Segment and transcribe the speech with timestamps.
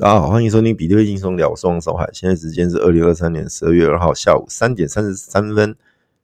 [0.00, 2.08] 大家好，欢迎收听比特币轻松聊，我是王守海。
[2.14, 5.76] 现在时间是二零二三年十二月二号下午三点三十三分。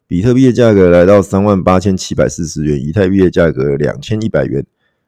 [0.06, 4.64] 比特币的价格来到三万八千七百四十元，以太币的价格两千一百元，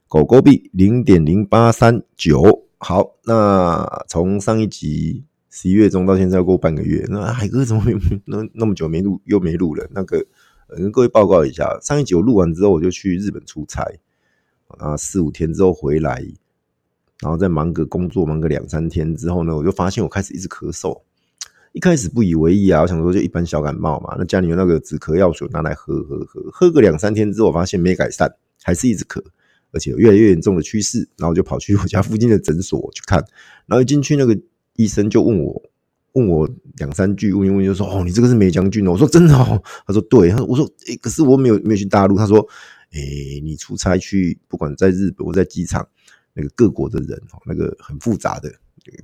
[0.07, 2.67] 狗狗币零点零八三九。
[2.77, 7.83] 好，那从上一集十一月中到现在过半个月，那海哥怎么
[8.27, 9.89] 那那么久没录又没录了？
[9.93, 10.23] 那个
[10.77, 13.83] 跟各位报告一下，上一集我录完之后，我就去日本出差，
[14.67, 16.23] 啊，四五天之后回来。
[17.21, 21.03] 然后再忙个工作，忙个两三天之后呢，我就发现我开始一直咳嗽。
[21.73, 24.17] 一开始不以为意啊，我想说就一般小感冒嘛。
[24.19, 29.23] 那家里有那个止咳药水拿来喝喝喝，喝个两三天之后，我发现没改善，还是一直咳，
[29.71, 31.09] 而且越来越严重的趋势。
[31.19, 33.23] 然后就跑去我家附近的诊所去看。
[33.67, 34.37] 然后一进去，那个
[34.77, 35.63] 医生就问我，
[36.13, 36.49] 问我
[36.79, 42.41] 两三句，问一问就说：“哦，你这个是梅将军哦。”我说：“真的哦。”他说：“对。”他说：“我说，哎，可是我没有没有去大陆。”他说
[42.93, 42.99] ：“哎，
[43.45, 45.87] 你出差去，不管在日本或在机场。”
[46.39, 48.49] 那个各国的人，那个很复杂的，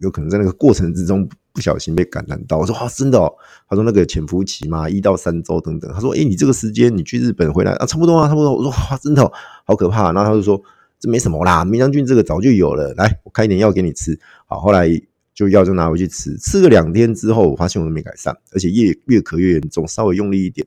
[0.00, 2.58] 有可能在那个过程之中不小心被感染到。
[2.58, 3.32] 我说啊，真的哦。
[3.68, 5.92] 他说那个潜伏期嘛，一到三周等等。
[5.92, 8.54] 他说，哎，你这个时间你去日本回来啊，差不多啊，差不多。
[8.54, 9.32] 我说哇，真的哦，
[9.64, 10.12] 好可怕。
[10.12, 10.62] 然后他就说
[11.00, 12.94] 这没什么啦，霉浆菌这个早就有了。
[12.94, 14.16] 来，我开一点药给你吃。
[14.46, 14.88] 好，后来
[15.34, 19.84] 就药就拿回去吃，吃了两天之后，我发现我都没改善，而且越越咳越严重。
[19.88, 20.64] 稍微用力一点，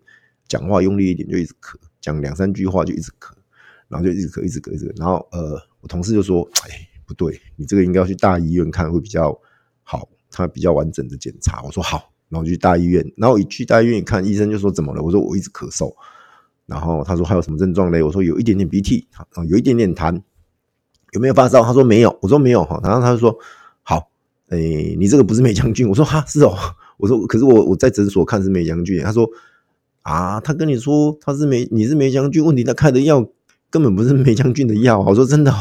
[0.49, 3.31] 讲话用力一点就一直咳，讲两三句话就一直咳。
[3.89, 4.99] 然后就一直咳，一直咳，一直咳。
[4.99, 5.57] 然后呃，
[5.87, 9.37] 同事就说：“哎，不对，你这个应该要去大医院看会比较
[9.83, 13.09] 好，他比较完整的检查。”我说：“好。”然后去大医院。
[13.15, 15.93] 然后一去大医院一看，医生就说：“怎么了？”我说：“我一直咳嗽。”
[16.67, 20.21] 然后他说：“还有什么症状嘞？”我说：“有一点点鼻涕，啊，有一点点痰。
[21.13, 23.33] 有没有发烧？”他说：“没有。”我说：“没有。”哈，然后他就说
[23.81, 24.09] ：“好，
[24.49, 24.57] 哎，
[24.99, 26.53] 你这个不是霉浆菌。”我说：“哈，是哦。”
[26.97, 29.29] 我说：“可是我我在诊所看是霉浆菌。”他说
[30.03, 33.25] ：“啊，他跟你说他是梅，你是霉浆菌问题，他开的药。”
[33.69, 35.51] 根本不是梅将军的药，我说真的，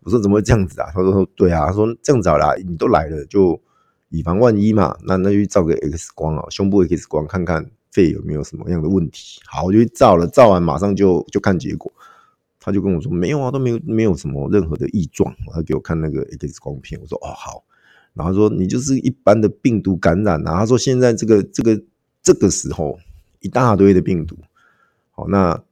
[0.00, 0.90] 我说怎么会这样子啊？
[0.92, 3.60] 他说对啊，他说这样子好啦，你都来了，就
[4.08, 9.40] 以防万一嘛，那那就照个 X 光啊，胸部 X 光看看肺有没有什么样的问题。
[9.46, 11.92] 好，我就去照了，照完马上就就看结果，
[12.58, 17.64] 他就跟我说没有啊，都没有没有什么任何的异状，他给我看那个 X 光片，我说哦好，
[18.14, 21.80] 然后说你就是一般的病毒感染啊，他说现在这个这个
[22.22, 22.98] 这个时候
[23.40, 24.36] 一大堆的病毒，
[25.12, 25.62] 好那。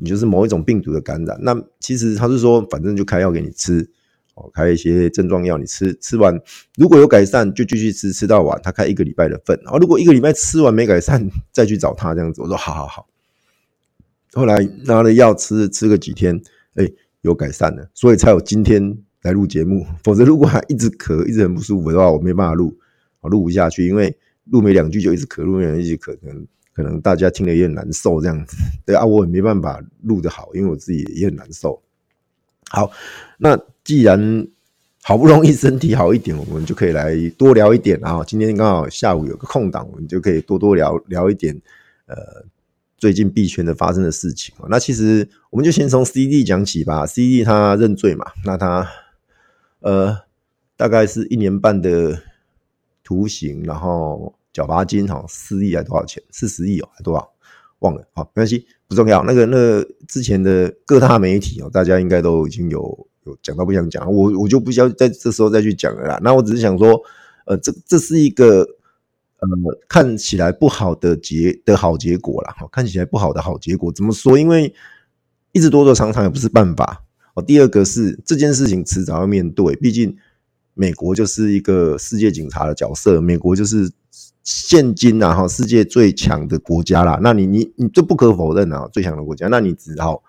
[0.00, 3.86] 你就是某一种病毒的感染，那其实他是说，反正就开药给你吃，
[4.34, 6.40] 哦，开一些症状药你吃，吃完
[6.76, 12.40] 如果有改善就继续吃，吃到完他开一个礼拜的份，然后如果一个礼拜吃完没改善，再去找他这样子。
[12.40, 13.06] 我说好好好，
[14.32, 16.40] 后来拿了药吃，吃个几天，
[16.76, 19.86] 哎，有改善了，所以才有今天来录节目。
[20.02, 22.78] 否则如果还一直咳，一直很不舒服的话，我没办法录，
[23.20, 24.16] 我录不下去，因为
[24.46, 26.46] 录没两句就一直咳，录没两句一直咳，可能。
[26.74, 28.56] 可能大家听了也很难受，这样子，
[28.86, 31.82] 对啊，我也没办法录得好，因为我自己也很难受。
[32.70, 32.90] 好，
[33.36, 34.46] 那既然
[35.02, 38.24] 好不容易身体好一点，我们就可以来多聊一点啊。
[38.26, 41.60] 今天刚好下午有个空档，我们就可以多多聊聊一点，
[42.06, 42.16] 呃，
[42.96, 44.54] 最近币圈的发生的事情。
[44.70, 47.04] 那其实我们就先从 CD 讲起吧。
[47.04, 48.88] CD 他认罪嘛，那他
[49.80, 50.16] 呃
[50.76, 52.22] 大概是一年半的
[53.04, 54.34] 徒刑，然后。
[54.52, 56.22] 缴罚金哈，四亿还多少钱？
[56.30, 57.28] 四十亿哦，还多少？
[57.80, 59.24] 忘了，好，没关系，不重要。
[59.24, 66.20] 那个，那个之前的各大媒体哦，大家应该都已经有有讲到不想讲，我我就不需要在这时候再去讲了啦。
[66.22, 67.02] 那我只是想说，
[67.44, 68.60] 呃，这这是一个
[69.40, 69.48] 呃
[69.88, 72.54] 看起来不好的结的好结果啦。
[72.70, 74.38] 看起来不好的好结果，怎么说？
[74.38, 74.72] 因为
[75.50, 77.02] 一直躲躲藏藏也不是办法
[77.34, 77.42] 哦。
[77.42, 80.16] 第二个是这件事情迟早要面对，毕竟
[80.74, 83.92] 美国就是一个世界警察的角色，美国就是。
[84.44, 90.20] 现今呐，哈，世界最强的国家啦，那你你你这不可否认啊，最强的国家，那你只好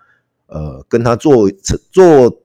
[0.46, 1.50] 呃跟他做
[1.92, 2.44] 做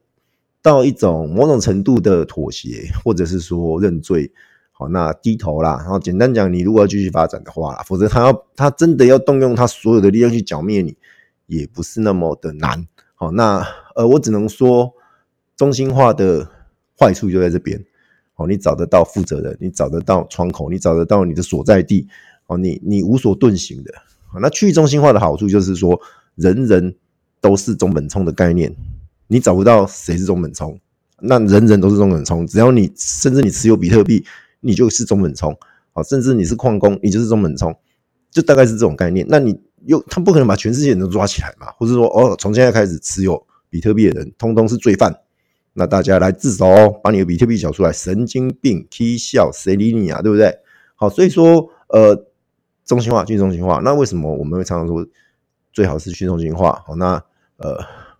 [0.62, 4.32] 到一种某种程度的妥协，或者是说认罪，
[4.72, 5.76] 好，那低头啦。
[5.80, 10.96] 然后简单讲，你如果要继续发展的话，否则他要他真的要动用他所有的力量去剿灭你，
[11.44, 12.88] 也不是那么的难。
[13.14, 13.62] 好，那
[13.94, 14.94] 呃，我只能说
[15.54, 16.48] 中心化的
[16.98, 17.84] 坏处就在这边。
[18.38, 22.06] 哦，你找得到负责人，你找得到窗口，你找得到你的所在地，
[22.46, 23.92] 哦，你你无所遁形的。
[24.40, 26.00] 那去中心化的好处就是说，
[26.36, 26.94] 人人
[27.40, 28.72] 都是中本聪的概念，
[29.26, 30.78] 你找不到谁是中本聪，
[31.20, 34.24] 那人人都是中本聪，只要你甚至你持有比特币，
[34.60, 35.56] 你就是中本聪，
[35.92, 37.74] 好，甚至你是矿工，你就是中本聪，
[38.30, 39.26] 就大概是这种概念。
[39.28, 45.12] 那你又他不可能把全世界人都抓起来嘛，或者说哦，从现在开始持有比特币的人，通通是罪犯。
[45.78, 46.66] 那大家来自首，
[47.04, 50.20] 把你的比特币缴出来，神经病，K 笑，谁理你啊？
[50.20, 50.58] 对不对？
[50.96, 52.26] 好，所以说，呃，
[52.84, 53.80] 中心化，去中心化。
[53.84, 55.06] 那为什么我们会常常说
[55.72, 56.82] 最好是去中心化？
[56.84, 57.22] 好，那
[57.58, 57.78] 呃，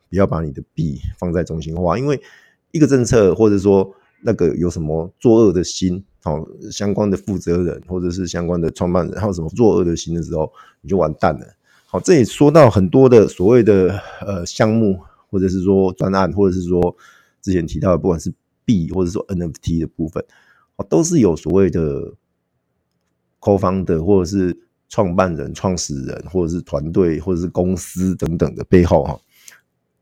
[0.08, 2.22] 不要把你的币放在中心化，因为
[2.70, 11.44] 一个政策或者说那个有什么作恶的心，好，相关的负责人或者是相关的创办人，还有什么作恶的心的时候，你就完蛋了。
[11.86, 16.96] 好，这也说到很多的所谓的呃项目，或者是说专案，或者是说
[17.40, 18.32] 之前提到的，不管是
[18.64, 20.24] 币或者说 NFT 的部分，
[20.76, 22.14] 哦都是有所谓的
[23.40, 24.58] co-founder 或者是
[24.88, 29.20] 创办人、创始人，或者是团队，或者是公司等等的背后哈，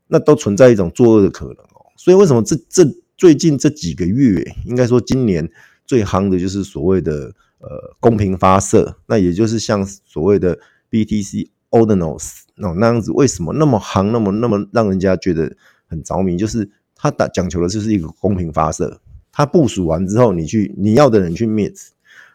[0.07, 1.85] 那都存在一种作恶的可能哦。
[1.95, 2.85] 所以为什么这这？
[3.17, 5.49] 最近这几个月，应该说今年
[5.87, 10.59] 最夯的就是所谓的呃公平发射，那也就是像所谓的
[10.91, 15.57] BTC Ordinals 那那样子，为什么那么夯，那么那么让人家觉得
[15.87, 16.37] 很着迷？
[16.37, 18.99] 就是它打讲求的就是一个公平发射，
[19.31, 21.87] 它部署完之后，你去你要的人去 mint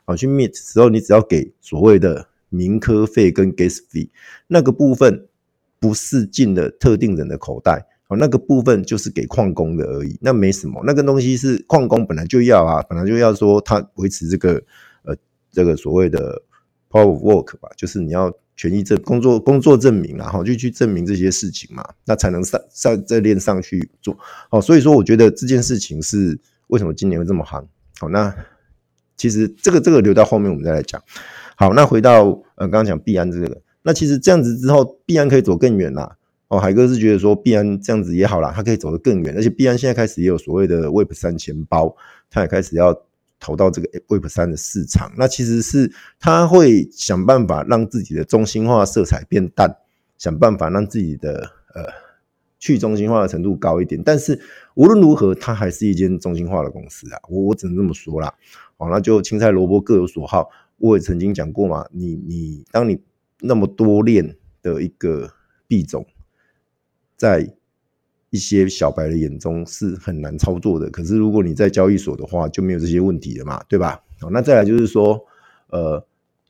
[0.06, 4.08] 啊，去 mint 之后，你只要给所谓的民科费跟 gas fee，
[4.46, 5.28] 那个部分
[5.78, 7.88] 不是进了特定人的口袋。
[8.18, 10.82] 那个部分就是给矿工的而已，那没什么。
[10.84, 14.62] 那个东西是矿工本来就要啊，本来就要说他维持这个
[15.04, 15.16] 呃
[15.50, 16.42] 这个所谓的
[16.90, 24.16] proof of work 吧，就是你要权益证工作工作证明啊，然后就去证明这些事情嘛，那才能上上这链上去做。
[24.50, 26.38] 哦，所以说我觉得这件事情是
[26.68, 27.64] 为什么今年会这么夯。
[27.98, 28.34] 好，那
[29.16, 31.02] 其实这个这个留到后面我们再来讲。
[31.56, 32.24] 好，那回到
[32.56, 36.16] 呃刚刚讲币安这个，那其实这样子之后，币安可以走更远啦。
[36.48, 41.96] 哦，海哥是觉得说币安这样子也好啦，它可以走得更远，而且币安现在开始也有所谓的 Web 三钱包，
[42.28, 42.92] 它也开始要
[43.42, 45.12] 投到这个 Web 三的市场。
[45.18, 49.78] 那其实是它会想办法让自己的中心化色彩变淡，
[50.16, 51.82] 想办法让自己的呃
[52.60, 54.00] 去中心化的程度高一点。
[54.04, 54.40] 但是
[54.76, 58.32] 无论如何，它还是一间中心化的公司啊，我我只能这么说啦。
[58.78, 60.48] 好，那就青菜萝卜各有所好。
[60.78, 63.02] 我也曾经讲过嘛，你你当你
[63.40, 65.32] 那么多链的一个
[65.66, 66.06] 币种。
[67.16, 67.54] 在
[68.32, 74.02] 一些小白的眼中是很难操作的，可是如果你在交易所的话，就没有这些问题了嘛，对吧？
[74.18, 75.22] 好，那再来就是说，
[75.68, 76.02] 呃，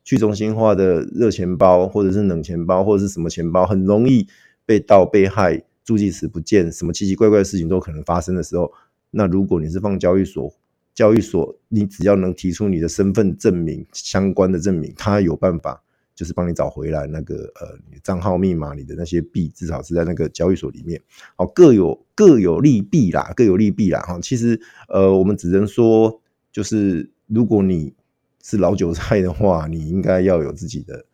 [0.05, 4.25] 去中心化的热钱包或者是冷钱包或者是什么钱包，很容易
[4.65, 8.71] 被盗、被害、助记词不见，什么奇奇怪怪的事情都可能发生的时候，
[9.11, 10.49] 那如果你是放交易所，
[10.95, 15.83] 交易所你只要能提出你的身份证明相关的证明，他有办法。
[16.15, 21.01] 就是帮你找回来那个呃，账号密码，你的那些币，至少是在那个交易所里面。
[21.35, 23.99] 好，各有各有利弊啦，各有利弊啦。
[24.01, 26.21] 哈，其实呃，我们只能说，
[26.51, 27.93] 就是如果你
[28.43, 31.05] 是老韭菜的话，你应该要有自己的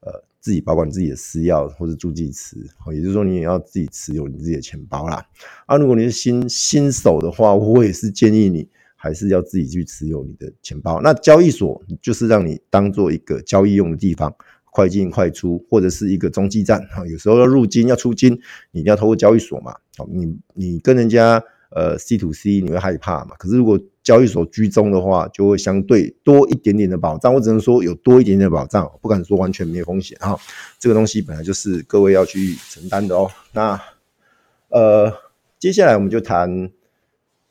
[0.00, 2.56] 呃，自己保管自己的私钥或者助记词。
[2.78, 5.24] 好，也就是说，你也要自己持有你自己的钱包啦。
[5.66, 8.68] 啊，如果你是新新手的话，我也是建议你。
[9.04, 10.98] 还是要自己去持有你的钱包。
[11.02, 14.34] 那交易所就是让你当做一个交易用的地方，
[14.72, 16.80] 快进快出，或者是一个中继站。
[16.88, 18.32] 哈， 有时候要入金要出金，
[18.70, 19.74] 你一定要透过交易所嘛。
[19.98, 23.36] 好，你你跟人家呃 C to C 你会害怕嘛？
[23.36, 27.34] 可是如果交易所居中的话，就会相对多一点点的保障。
[27.34, 30.34] 我只能说有多一点点的保障，不敢说完全没有风险哈。
[30.78, 33.30] 这个东西本来就是各位要去承担的哦。
[33.52, 33.78] 那
[34.70, 35.12] 呃，
[35.58, 36.70] 接下来我们就谈。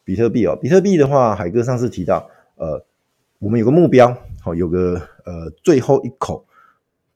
[0.06, 2.84] 比特币哦，比特币的话，海哥上次提到，呃，
[3.40, 6.46] 我们有个目标，好，有个呃最后一口，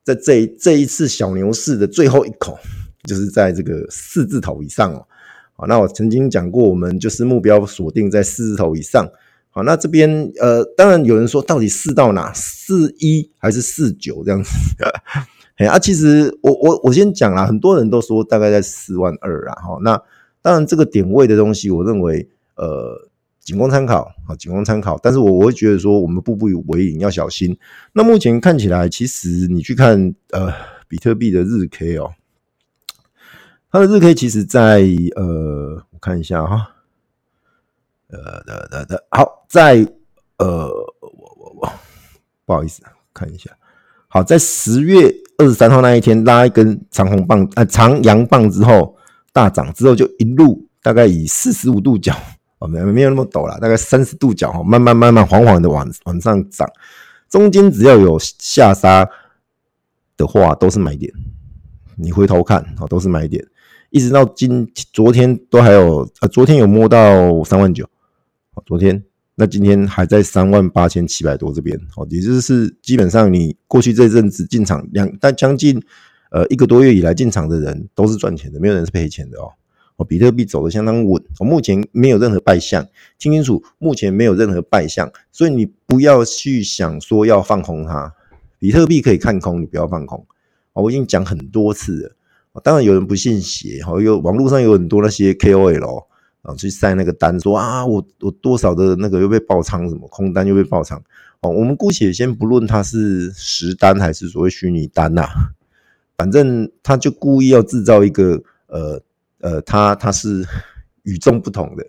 [0.02, 2.58] 在这这一次小牛市的最后一口，
[3.04, 5.06] 就是在这个四字头以上哦。
[5.52, 9.06] 好，那我曾经讲过，我们就是目标锁定在四字头以上。
[9.50, 12.32] 好，那这边呃，当然有人说，到底四到哪？
[12.32, 14.50] 四一还是四九这样子？
[15.58, 19.54] 哎啊，其实我我我先讲啦，很多人都说大概在四万二啊。
[19.60, 20.00] 哈，那
[20.40, 22.26] 当然这个点位的东西，我认为。
[22.58, 23.08] 呃，
[23.40, 24.98] 仅供参考啊，仅供参考。
[25.00, 27.56] 但是我我会觉得说，我们步步为营，要小心。
[27.92, 30.52] 那目前看起来，其实你去看呃，
[30.88, 32.12] 比特币的日 K 哦，
[33.70, 34.84] 它的日 K 其实在
[35.14, 36.74] 呃，我看一下哈，
[38.08, 39.86] 呃的的的，好，在
[40.38, 40.68] 呃，
[41.00, 41.72] 我我我，
[42.44, 42.82] 不好意思，
[43.14, 43.50] 看一下，
[44.08, 48.96] 好，在十月二十三号那一天拉一根长红棒，呃，长阳棒之后
[49.32, 52.14] 大涨之后，就一路大概以四十五度角。
[52.58, 56.68] 哦，没没有那么陡啦，大概三十度角哈，慢慢慢慢缓缓的往往上涨，
[57.28, 59.08] 中间只要有下杀
[60.16, 61.12] 的话，都是买点。
[61.96, 63.44] 你回头看，哦，都是买点，
[63.90, 67.88] 一直到今昨天都还有，呃，昨天有摸到三万九，
[68.66, 75.80] 昨天那今天还在三万八千七百多这边，哦，也就是基本上你过去这阵子进场两，但将近
[76.30, 79.52] 呃一个多月以来进场的人都是赚钱的，没有人是赔钱的哦。
[79.98, 82.86] 哦，比特币走得相当稳，我目前没有任何败象，
[83.18, 88.14] 听清楚，目前没有任何败象，所以你不要去想说要放空它。
[88.60, 90.24] 比特币可以看空，你不要放空。
[90.72, 96.04] 我已经讲很多次了，当然有人不信邪，哈，有网络上有很多那些 KOL，
[96.42, 101.02] 啊，去晒那个单，说啊，我我多少的那个又被爆仓，什么空单又被爆仓，
[101.40, 105.26] 哦，我们姑且先不论它是实单还是所谓虚拟单呐，
[106.16, 109.00] 反正他就故意要制造一个呃
[109.40, 110.46] 呃，他他是
[111.02, 111.84] 与众不同的，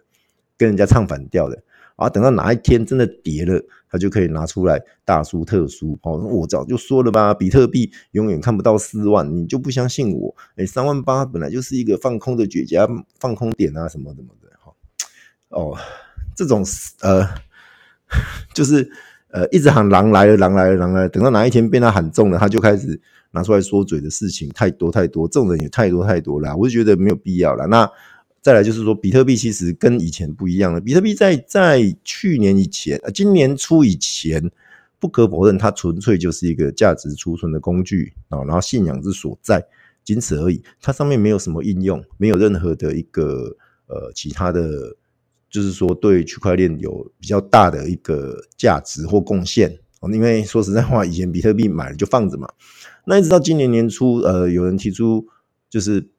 [0.58, 1.64] 跟人家唱反调的。
[1.96, 6.00] 啊，等到哪一天真的跌了，他就可以拿出来大书特书。
[6.04, 10.34] 哦，我早就说了吧，比特币永远看不到四万，你就不相信我？
[10.56, 12.88] 哎，三万八本来就是一个放空的绝佳
[13.20, 14.50] 放空点啊，什么什么的。
[14.64, 14.74] 哈，
[15.50, 15.78] 哦，
[16.38, 16.64] 这种
[17.02, 17.28] 呃，
[18.56, 18.90] 就是
[19.32, 21.10] 呃，一直喊狼来了，狼来了，狼来了。
[21.10, 23.00] 等到哪一天被他喊中了，他就开始
[23.32, 27.68] 拿出来说嘴的事情太多太多，这种人也太多太多了，我就觉得没有必要了。
[27.68, 27.90] 那。
[28.42, 30.80] 再来就是说，比特币其实跟以前不一样了。
[30.80, 34.50] 比特币在在去年以前，今年初以前，
[34.98, 39.62] 不可否认，它纯粹就是一个价值储存的工具啊，然后信仰之所在，
[40.06, 40.64] 仅此而已。
[40.82, 43.54] 它上面没有什么应用，没有任何的一个
[43.88, 44.96] 呃其他的，
[45.50, 49.80] 就是说对区块链有比较大的一个价值或贡献。
[50.12, 52.48] 因为说实在话，以前比特币买了就放着嘛，
[53.06, 55.28] 那一直到今年年初，呃，有人提出
[55.70, 56.10] 就是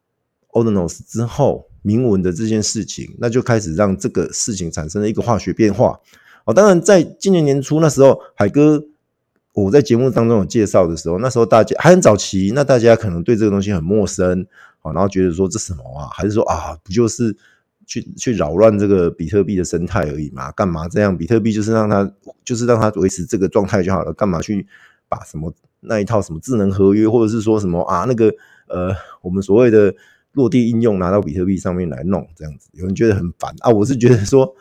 [0.52, 1.66] Ordinals 之后。
[1.82, 5.98] 铭文的这件事情，那就开始让这个事情产生了一个化学变化。
[6.44, 8.84] 哦，当然，在今年年初那时候，海哥
[9.54, 14.46] 我在节目当中有介绍的时候，那时候大家还很早期，那大家可能对这个东西很陌生，
[14.84, 16.10] 然后觉得说这什么啊？
[16.12, 17.34] 还是说啊，不就是
[17.90, 20.50] 去去扰乱这个比特币的生态而已嘛？
[20.52, 21.18] 干嘛这样？
[21.18, 22.10] 比特币就是让它
[22.44, 24.64] 就是让它维持这个状态就好了，干嘛去
[25.08, 28.32] 把什么那一套什么智能合约，或者是说什么啊那个
[28.68, 29.92] 呃，我们所谓的。
[30.34, 33.68] 落地应用拿到比特币上面来弄这样子，有人觉得很烦啊。
[33.68, 34.54] 我是觉得说，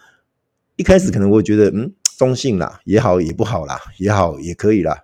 [0.78, 4.98] 一开始可能会觉得嗯，中性啦，也好也不好啦，也好也可以啦。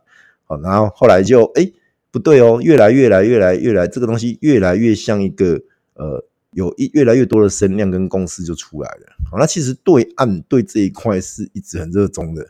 [0.46, 1.72] 好，然后后来就哎、
[2.10, 5.62] 不对哦，越来越来越来越来这个东西越来越像一个
[5.94, 9.15] 呃，有一越来越多的声量跟公司就出来了。
[9.29, 12.47] 好，那其实对岸对这一块是一直很热衷的。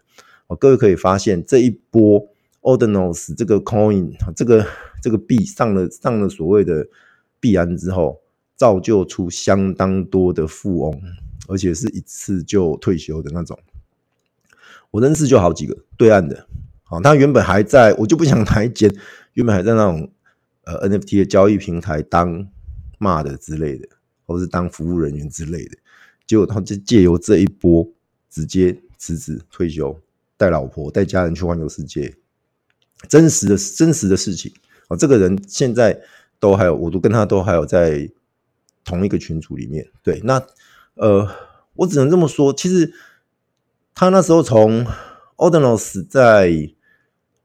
[0.48, 2.26] 哦，各位可以发现这一波
[2.62, 4.66] Ordinals 这个 Coin 这个
[5.02, 6.88] 这个币上了上了所谓的。
[7.38, 8.22] 币安之后，
[8.56, 11.00] 造就出相当多的富翁，
[11.48, 13.60] 而且是一次就退休的那种。
[14.90, 16.48] 我认识就好几个对岸的，
[16.82, 18.92] 好，他原本还在，我就不想谈一间，
[19.34, 20.10] 原本还在那种
[20.64, 22.48] 呃 NFT 的交易平台当
[22.98, 23.88] 骂的之类的，
[24.26, 25.78] 或是当服务人员之类的，
[26.26, 27.88] 结果他就借由这一波
[28.30, 30.00] 直接辞职退休，
[30.38, 32.16] 带老婆带家人去环游世界，
[33.08, 34.52] 真实的真实的事情。
[34.88, 36.02] 哦，这个人现在。
[36.38, 38.12] 都还有，我都跟他都还有在
[38.84, 39.90] 同一个群组里面。
[40.04, 40.46] 对，那
[40.96, 41.28] 呃，
[41.76, 42.94] 我只能这么说，其实
[43.96, 44.86] 他那时候从
[45.38, 46.70] Ordinals 在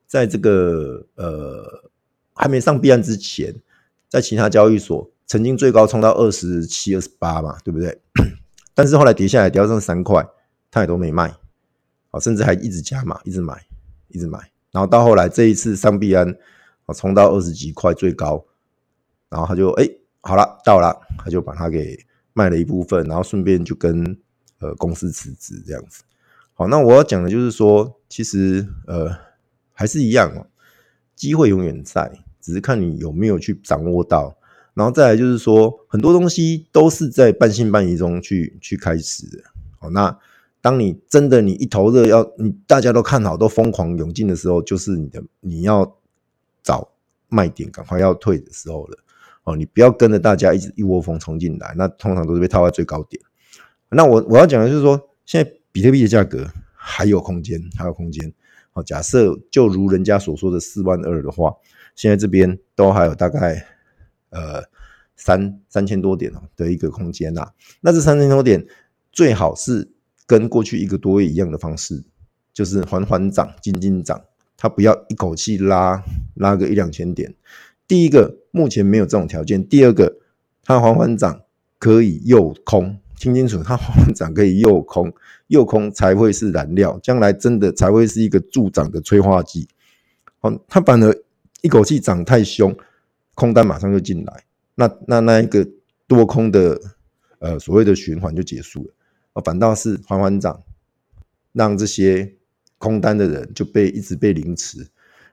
[0.09, 1.89] 在这个呃
[2.35, 3.55] 还没上币案之前，
[4.09, 8.03] 在其他交易所曾经最高冲到二十七、二十八嘛，对不对？
[8.75, 10.27] 但是后来跌下来，跌到三块，
[10.73, 11.33] 他也都没卖，
[12.11, 13.65] 好，甚至还一直加码，一直买，
[14.09, 14.41] 一直买。
[14.73, 16.29] 然后到后来这一次上币安，
[16.85, 18.45] 啊，冲到二十几块最高。
[19.29, 19.89] 然后他就哎、
[20.23, 21.97] 好了，到了，他就把它给
[22.33, 24.19] 卖了一部分，然后顺便就跟
[24.59, 26.03] 呃公司辞职这样子。
[26.55, 29.17] 好，那我要讲的就是说，其实呃
[29.73, 30.49] 还是一样哦，
[31.15, 32.11] 机会永远在，
[32.41, 34.37] 只是看你有没有去掌握到。
[34.75, 39.43] 然后再来就是说，很多东西都是在半信半疑中去去开始的。
[39.79, 40.17] 好，那
[40.61, 45.97] 当你真的你一头热要你大家都看好，都疯狂涌进的时候，就是你的你要
[46.63, 46.93] 找
[47.29, 48.99] 卖点，赶快要退的时候了。
[49.45, 53.23] 哦，你不要跟着大家一直一窝蜂冲进来，那通常都是被套在最高点。
[53.89, 58.33] 那我我要讲的就是说，现在比特币的价格还有空间，还有空间。
[58.73, 61.55] 好，假设就如人家所说的四万二的话，
[61.97, 63.67] 现在这边都还有大概
[64.31, 64.65] 呃
[65.17, 67.51] 三三千多点哦的一个空间呐。
[67.81, 68.67] 那这三千多点
[69.13, 69.91] 最好是
[70.27, 72.03] 跟过去一个多月一样的方式，
[72.53, 74.23] 就是缓缓涨、静静涨，
[74.57, 76.03] 它不要一口气拉
[76.35, 77.35] 拉个一两千点。
[77.87, 79.67] 第一个，目前没有这种条件。
[79.67, 80.19] 第二个，
[80.63, 81.41] 它缓缓涨
[81.79, 85.13] 可以诱空，听清楚，它缓缓涨可以诱空，
[85.49, 89.67] 诱空才会是燃料，将来真的才会是一个助涨的催化剂。
[90.39, 91.13] 好，它反而
[91.63, 92.73] 一口气涨太凶，
[93.41, 94.45] 空单马上就进来，
[94.75, 95.67] 那那那一个
[96.07, 96.79] 多空的
[97.39, 99.43] 呃所谓的循环就结束了。
[99.43, 100.63] 反倒是缓缓涨，
[101.55, 102.35] 让这些
[102.77, 104.87] 空单的人就被一直被凌迟。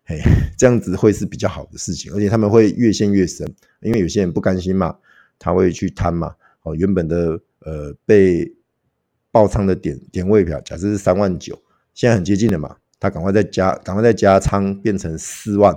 [0.06, 0.22] 嘿，
[0.58, 3.46] 这样子会是比较好的事情，而且他们会越陷越深，
[3.82, 4.96] 因为有些人不甘心嘛，
[5.38, 6.34] 他会去贪嘛。
[6.62, 8.50] 哦，原本的呃被
[9.32, 11.62] 爆仓的点点位表，假设是三万九，
[11.94, 15.76] 现在很接近了嘛，他赶快再加，赶快再加仓变成四万。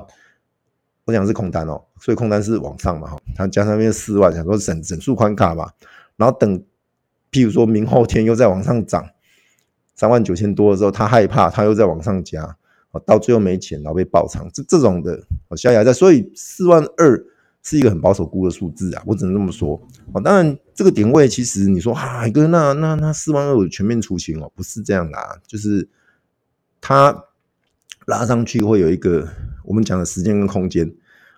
[1.10, 5.68] 我想是空单哦，所以空单是往上嘛，哈，他加上面四万，想说整整数宽卡嘛，
[6.16, 6.58] 然后等
[7.32, 9.08] 譬如说明后天又再往上涨
[9.96, 12.56] 三万九千多的时候，他害怕，他又再往上加，
[12.92, 15.20] 哦到最后没钱，然后被爆仓，这这种的
[15.56, 17.20] 小亚在，所以四万二
[17.62, 19.80] 是一个很保守估的数字啊，我只能这么说。
[20.24, 25.88] 当然这个点位其实你说啊，哥，那那那四万二全面出清哦，不是这样的啊，就是
[26.80, 27.24] 它
[28.06, 29.28] 拉上去会有一个
[29.64, 30.92] 我们讲的时间跟空间。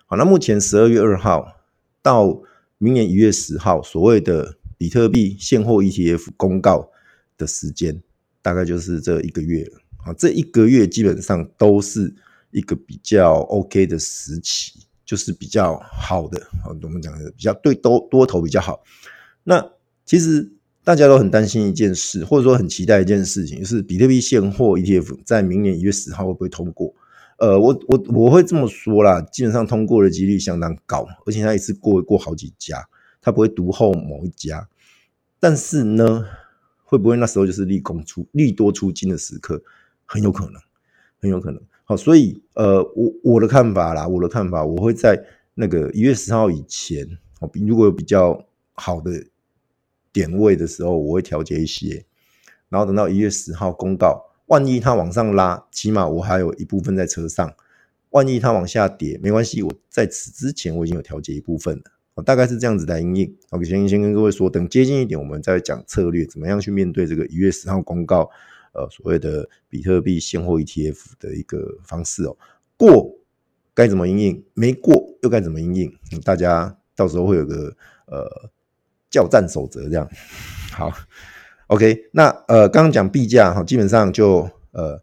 [0.05, 1.61] 好，那目前十二月二号
[2.01, 2.41] 到
[2.77, 6.91] 明年一月十号，所谓的比特币现货 ETF 公告
[7.37, 8.01] 的时间，
[8.41, 9.79] 大概就是这一个月了。
[10.05, 12.13] 啊，这一个月基本上都是
[12.51, 16.41] 一个比较 OK 的时期，就是比较好的。
[16.63, 18.83] 好，我们讲的比较对多多头比较好。
[19.43, 19.71] 那
[20.05, 20.51] 其实
[20.83, 26.93] 大家都很担心一件事，或者说很期待一件事情，就是比特币现货 ETF 在明年一月十号会不会通过？
[27.37, 32.87] 呃，我我我会这么说啦，基本上通过的几率相当高，而且他一次过过好几家，
[33.21, 34.67] 他不会独后某一家。
[35.39, 36.25] 但是呢，
[36.83, 39.61] 会不会那时候就是利空出利多出金的时刻？
[40.05, 40.61] 很有可能，
[41.19, 41.61] 很有可能。
[41.85, 45.21] 好，所以呃，我我的看法啦，我的看法，我会在
[45.55, 47.07] 那个一月十号以前，
[47.65, 49.11] 如果有比较好的
[50.13, 52.05] 点位的时候，我会调节一些，
[52.69, 54.29] 然后等到一月十号公告。
[54.47, 57.47] 万一它往上拉，起码我还有一部分在车上；
[58.11, 62.23] 万一它往下跌，没关系，我在此之前我已经有调节一部分了。
[62.23, 63.35] 大概是这样子来因应。
[63.49, 68.29] OK，先先跟各位说，等接近一点，我们再讲策略，怎么样去面对这个一月十号公告，
[68.73, 72.37] 呃，所谓的比特币现货 ETF 的一个方式哦。
[72.77, 73.15] 过
[73.73, 75.91] 该怎么因应，没过又该怎么因应？
[76.23, 78.51] 大家到时候会有个呃
[79.13, 80.09] 叫战守则这样。
[80.71, 80.91] 好。
[81.67, 85.01] OK，那呃，刚刚讲币价哈，基本上就呃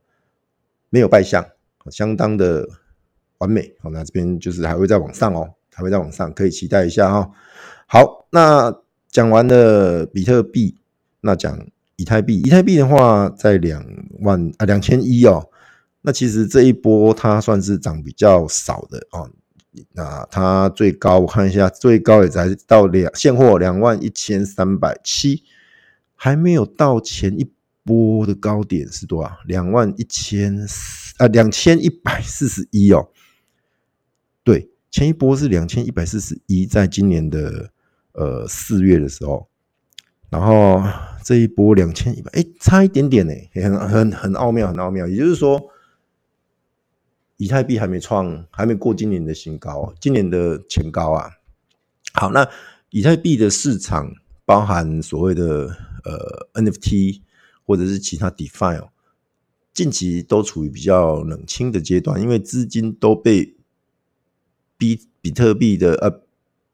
[0.90, 1.44] 没有败相，
[1.90, 2.68] 相当的
[3.38, 3.74] 完美。
[3.80, 7.30] 好，那这边就是还会再往上哦，还会再往上，可以期待一下哈。
[7.86, 8.72] 好，那
[9.08, 10.76] 讲完了比特币，
[11.22, 13.84] 那讲以太币，以太币的话在两
[14.20, 15.48] 万啊两千一哦。
[16.02, 19.28] 那其实这一波它算是涨比较少的哦。
[19.92, 25.44] 那它最高我看一下，最高也才到两现货两万一千三百七。
[26.22, 27.50] 还没有到前一
[27.82, 29.38] 波的高点是多少？
[29.46, 30.54] 两万一千
[31.16, 33.08] 啊，两千一百四十一哦。
[34.44, 37.70] 对，前一波是两千一百四十一，在今年的
[38.12, 39.48] 呃四月的时候，
[40.28, 40.82] 然后
[41.24, 45.06] 这一波两千一百，哎，差一点点呢，很很很奥妙，很奥妙。
[45.06, 45.58] 也就是说，
[47.40, 51.30] 以太币还没创，还没过今年的新高，今年的前高啊。
[52.12, 52.46] 好，那
[52.90, 54.12] 以太币的市场
[54.44, 55.76] 包含所谓的。
[56.02, 57.20] 呃，NFT
[57.66, 58.88] 或者是其他 DeFi 哦，
[59.74, 63.54] 近期都处于比较冷清的阶段，因为资金都被
[64.78, 66.22] 比比特币的呃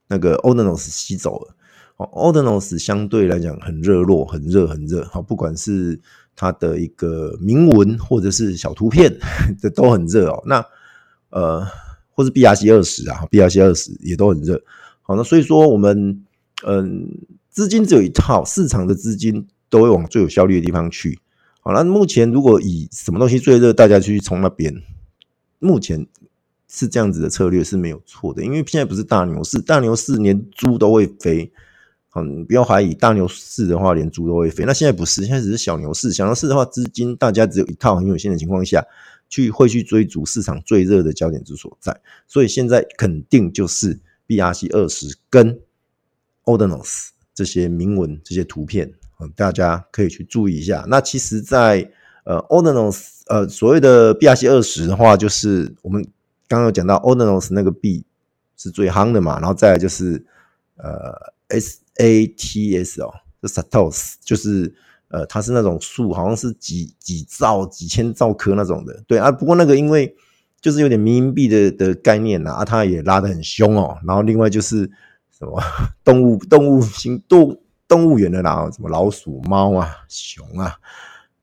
[0.06, 1.56] 那个 Ordinals 吸走了。
[1.96, 5.04] ，Ordinals 相对来讲很热络，很热很热。
[5.06, 6.00] 好，不管是
[6.36, 9.18] 它的一个铭文或者是小图片，
[9.58, 10.42] 这都很热哦。
[10.46, 10.64] 那
[11.30, 11.66] 呃，
[12.10, 14.62] 或是 BRC 二十啊，BRC 二十也都很热。
[15.02, 16.24] 好，那所以说我们
[16.64, 17.08] 嗯。
[17.56, 21.18] 资金只有一套，市场的资金都会往最有效率的地方去。
[21.60, 24.82] 好，那目前如果以什么东西最热，大家去冲那边。
[25.58, 26.06] 目前
[26.68, 31.50] 是这样子的策略是没有错的，因为现在不是大牛市，大牛市连猪都会飞。
[32.16, 34.64] 嗯，不要怀疑，大牛市的话连猪都会飞。
[34.64, 36.12] 那现在不是，现在只是小牛市。
[36.12, 38.84] 小牛市的话，资金大家只有一套很有限的情况下
[39.28, 42.00] 去会去追逐市场最热的焦点之所在。
[42.26, 45.60] 所以现在肯定就是 BRC 二十跟
[46.44, 47.10] Ordinals。
[47.34, 50.86] 这些铭文、这些图片，嗯大家可以去注意一下。
[50.88, 51.86] 那其实在，
[52.24, 56.02] 呃，Ordinals 呃，所谓的 BRC 二十的话，就是我们
[56.48, 58.06] 刚刚有讲到 Ordinals 那个币
[58.56, 59.38] 是最夯的嘛。
[59.38, 60.24] 然后再来就是
[60.76, 61.12] 呃
[61.48, 64.74] S ATS 哦，就 Satos 就是
[65.08, 69.02] 呃，它是那种数，好像是几几兆、几千兆颗那种的。
[69.06, 70.14] 对啊，不过那个因为
[70.60, 73.98] 就是有点民营币的的概念呐，啊，它也拉得很凶哦。
[74.06, 74.90] 然后另外就是。
[75.38, 75.60] 什么
[76.02, 80.74] 动物动物型动动物园的啦，什么老鼠、猫啊、熊啊、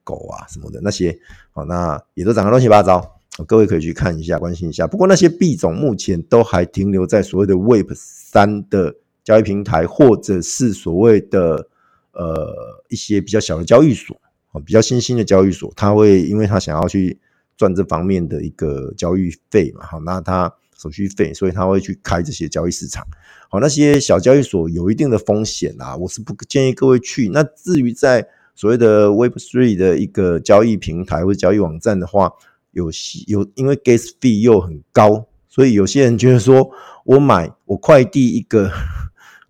[0.04, 1.16] 狗啊什么的那些，
[1.52, 4.88] 好，那也都长得乱七八糟，各位可以去看一下，关心一下。
[4.88, 11.68] 不过那些币种目前都还停留在所谓的 Web 三的交易平台，或者是所谓的
[12.12, 14.20] 呃一些比较小的交易所，
[14.66, 17.20] 比较新兴的交易所，他会因为他想要去
[17.58, 20.54] 赚这方面的一个交易费嘛，好，那他。
[20.76, 23.08] 手续费，所以他会去开这些交易市场。
[23.48, 27.30] 好，那些小交易所有一定的风险啊，我是不建议各位去。
[27.30, 32.34] 那至于在所谓的 Web Three 的一个交易平台或者交易网站的话，
[32.72, 32.92] 有
[33.28, 36.70] 有因为 gas fee 又很高，所以有些人觉得说，
[37.06, 38.70] 我买我快递一个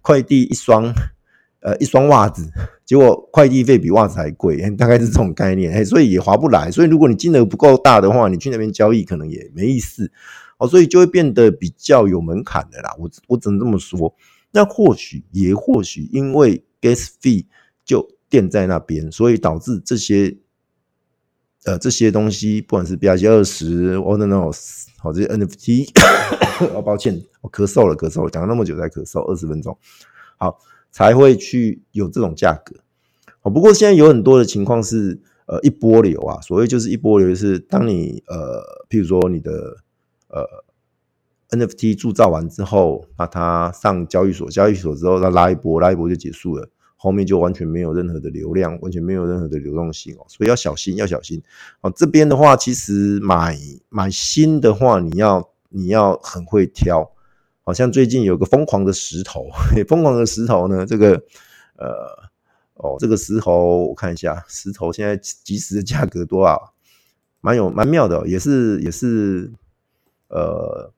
[0.03, 0.93] 快递一双
[1.61, 2.47] 呃一双袜子，
[2.85, 6.69] 结果快递费比袜子还贵，大概是这种概念，所以也划不来。
[6.69, 10.11] 所以如果你金额不够大的话，你去那边交易可能也没意思，
[10.59, 12.93] 哦，所以就会变得比较有门槛的啦。
[12.99, 14.13] 我我只能这么说。
[14.51, 17.45] 那或许也或许因为 gas fee
[17.83, 20.37] 就垫在那边，所以导致这些
[21.63, 25.89] 呃这些东西，不管是 BRC20 Ordinals 好这些 NFT，
[26.75, 29.77] 哦抱歉，我咳嗽了咳嗽了，讲了那么久才咳嗽二十分钟，
[30.37, 30.57] 好。
[30.95, 32.75] 才会去有这种价格，
[33.41, 39.77] 哦，不过现在有很多的情况是，呃，一波流啊，所谓就是一波流，就是当你呃，譬如说你的
[40.27, 40.45] 呃
[41.49, 51.41] NFT 铸造完之后，把它上交易所，交易所之后它拉一波，拉一波就结束了，后面就完全没有任何的流量，完全没有任何的流动性哦，所以要小心，要小心
[51.81, 51.91] 哦。
[51.95, 53.57] 这边的话，其实买
[53.89, 57.09] 买新的话，你要你要很会挑。
[57.63, 59.47] 好像最近有个疯狂的石头，
[59.87, 61.23] 疯狂的石头呢，这个
[61.77, 61.87] 呃
[62.75, 66.73] 哦，这个石头我看一下，石头现在即时的价格多少？
[67.39, 69.51] 蛮有蛮妙的，也是也是
[70.29, 70.91] 呃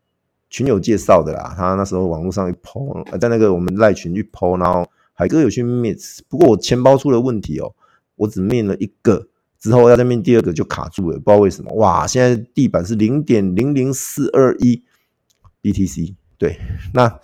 [0.50, 1.54] 群友介绍的啦。
[1.58, 7.74] 他那时候网络上一 po，在那个我们赖群一 po，然后海哥有去 mint，不过我钱包出了问题哦，
[8.16, 9.28] 我只 mint 了一个，
[9.60, 11.74] 之后要再面第二个就卡住了，不知道为什么。
[11.76, 14.84] 哇，现在地板是零点零零四二一
[15.64, 16.16] BTC。
[16.38, 16.60] 对，
[16.94, 17.20] 那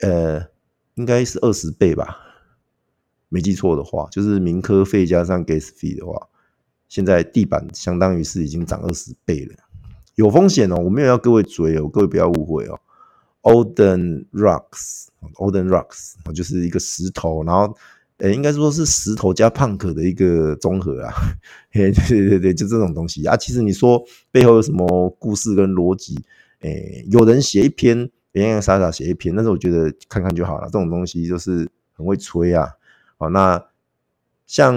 [0.00, 0.48] 呃，
[0.94, 2.18] 应该是二十倍吧，
[3.28, 6.28] 没记错的话，就是民科费加上 gas fee 的话，
[6.88, 9.54] 现在地板相当于是已经涨二十倍了，
[10.14, 12.80] 有风险哦，我没有要各位追哦，各位不要误会哦。
[13.42, 17.74] Olden Rocks，Olden Rocks，就是一个石头，然后
[18.18, 21.14] 呃，应该说是石头加 punk 的一个综合啊，
[21.72, 23.34] 嘿，对对对，就这种东西啊。
[23.34, 26.22] 其实你说背后有什么故事跟逻辑？
[26.60, 30.66] 诶、有人写一篇，洋洋洒洒写一篇，但是我觉得看看就好了。
[30.66, 32.76] 这种东西就是很会吹啊。
[33.16, 33.66] 好，那
[34.46, 34.74] 像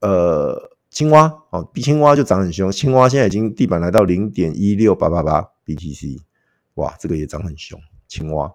[0.00, 2.72] 呃青蛙，哦，比青蛙就涨很凶。
[2.72, 6.20] 青蛙现在已经地板来到零点一六八八八 BTC，
[6.74, 7.78] 哇，这个也涨很凶。
[8.08, 8.48] 青蛙，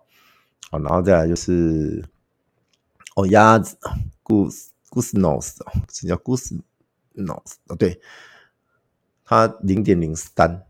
[0.71, 2.03] 好，然后再来就是
[3.15, 3.77] 哦鸭子
[4.23, 6.59] ，Goose Goose Nose 哦，这叫 Goose
[7.15, 8.01] Nose 哦，对，
[9.23, 10.65] 它零点零三。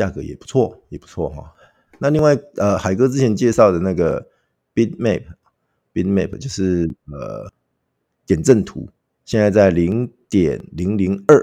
[0.00, 1.52] 价格也不错，也不错哈。
[1.98, 4.26] 那另外，呃，海哥之前介绍的那个
[4.74, 7.52] Bitmap，Bitmap 就是呃
[8.24, 8.88] 点阵图，
[9.26, 11.36] 现在在零点零零二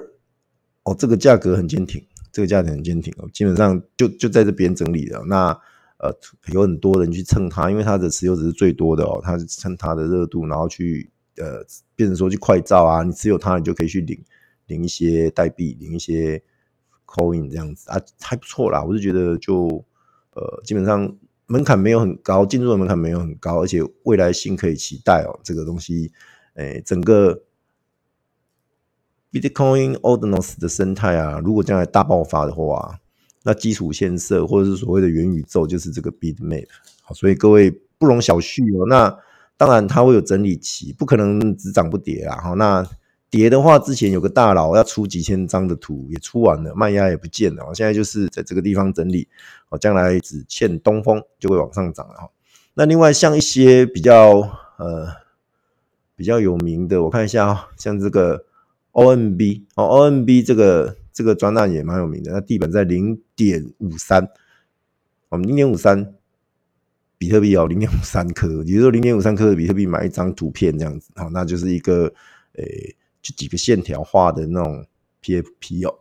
[0.81, 5.23] 哦，这个价格很坚挺，这个价格很坚挺哦，基本上就就在这边整理了。
[5.27, 5.51] 那
[5.99, 6.11] 呃，
[6.51, 11.63] 有很多人去蹭它，因为它的持有者是最多的哦，它是蹭它的热度，然后去呃，
[11.95, 14.19] 变成说去快照啊，你持有它，你就可以去领
[14.65, 16.41] 领一些代币，领一些。
[17.07, 18.83] Coin 这样子啊，还不错啦。
[18.83, 19.83] 我是觉得就
[20.35, 21.15] 呃，基本上
[21.47, 25.39] 门槛没有很高，进入的门槛没有很高，而且未来性可以期待哦。
[25.41, 26.11] 这个东西，
[26.55, 27.41] 哎、欸，整个
[29.31, 32.99] Bitcoin Ordinals 的生态啊，如果将来大爆发的话，
[33.43, 36.67] 那基础建设或者是所谓的元宇宙，就是这个 Bitmap。
[37.01, 38.85] 好，所以各位不容小觑哦。
[38.87, 39.17] 那
[39.55, 42.41] 当然它会有整理期，不可能只涨不跌啊。
[42.41, 42.87] 好，那。
[43.29, 47.73] 跌的话，之前有个大佬要出几千张的图，也出完了，卖压也不见了。
[47.73, 49.27] 现在就是在这个地方整理，
[49.67, 52.29] 哦，将来只欠东风就会往上涨了哈。
[52.73, 55.07] 那另外像一些比较呃
[56.15, 58.45] 比较有名的，我看一下，像这个
[58.93, 64.25] OMB 哦，OMB 这个这个专案也蛮有名的，那地板在零点五三，
[65.27, 66.13] 我们零点五三
[67.17, 72.13] 比特币哦，零点五三颗，也就是说零点五三颗的比特币买一张图片这样子，好，那就是一个
[72.53, 72.95] 诶。
[73.27, 74.85] 就几个线条画的那种
[75.21, 75.99] PFP 哦，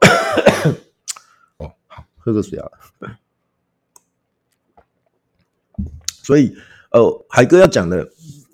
[1.57, 2.71] 哦，好，喝个水啊。
[6.23, 6.55] 所以，
[6.93, 8.09] 呃，海哥要讲的，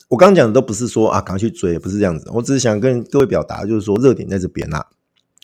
[0.09, 2.31] 我刚刚讲的都不是说啊，赶快去追，不是这样子。
[2.33, 4.87] 我只是想跟各位表达，就是说热点在这边呐。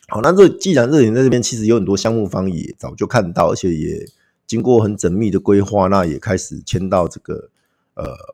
[0.07, 4.09] 好，那这既然热点在这边，其实有很多项目方也早就看到，而且也
[4.47, 7.51] 经过很缜密的规划，那也开始签到这个
[7.93, 8.33] 呃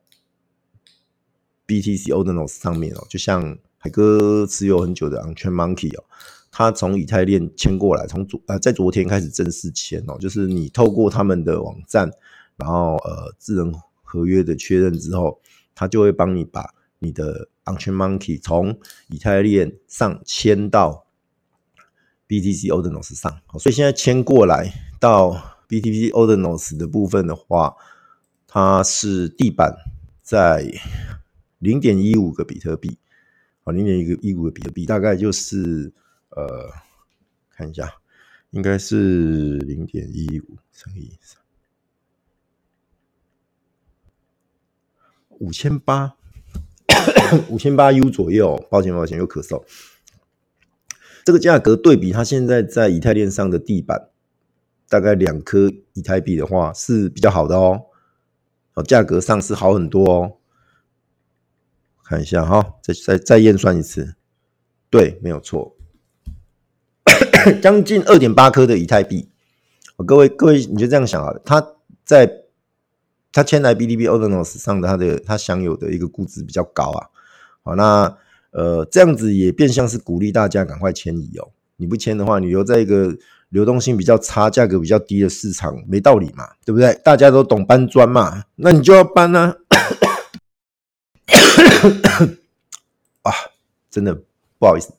[1.68, 3.58] BTC Ordinals 上面哦，就像。
[3.86, 6.04] 海哥持有很久的 On Chain Monkey 哦，
[6.50, 12.10] 他从以太链签过来，从昨呃在昨天开始正式签哦，就是你透过他们的网站，
[12.58, 13.72] 然后呃智能
[14.02, 15.40] 合约的确认之后，
[15.76, 21.06] 他就会帮你把你的 On Chain Monkey 从以太链上签到
[22.28, 27.76] BTC Ordinals 上，所以现在签过来到 BTC Ordinals 的部分的话，
[28.48, 29.76] 它是地板
[30.24, 30.74] 在
[31.60, 32.98] 零点一五个比特币。
[33.66, 35.92] 啊，零点一个一五的比特币大概就是
[36.30, 36.72] 呃，
[37.50, 37.96] 看一下，
[38.52, 41.42] 应该是零点一五乘以三，
[45.40, 46.16] 五千八，
[47.50, 49.64] 五千八 U 左右，抱歉抱歉，又咳嗽。
[51.24, 54.10] 这个价格对比它现在在以太链上的地板，
[54.88, 57.86] 大概两颗以太币的话是比较好的哦，
[58.76, 60.38] 哦，价格上是好很多哦。
[62.08, 64.16] 看一下哈，再再再验算一次，
[64.90, 65.76] 对，没有错，
[67.62, 69.30] 将近二点八颗的以太币。
[70.06, 71.66] 各位各位，你就这样想啊，他
[72.04, 72.32] 在
[73.32, 77.08] 他签来 BDB o r d i n a l s 上的他的他享有的一个估值比较高啊，
[77.64, 78.18] 好那。
[78.58, 81.52] 呃，这样子也变相是鼓励大家赶快迁移哦。
[81.76, 83.14] 你不迁的话，你留在一个
[83.50, 86.98] 流动性比较差、价格比较低的市场，没道理嘛，对不对？
[87.04, 89.58] 大家都懂搬砖嘛，那你就要搬啊。
[93.24, 93.32] 啊，
[93.90, 94.16] 真的
[94.58, 94.94] 不好意思。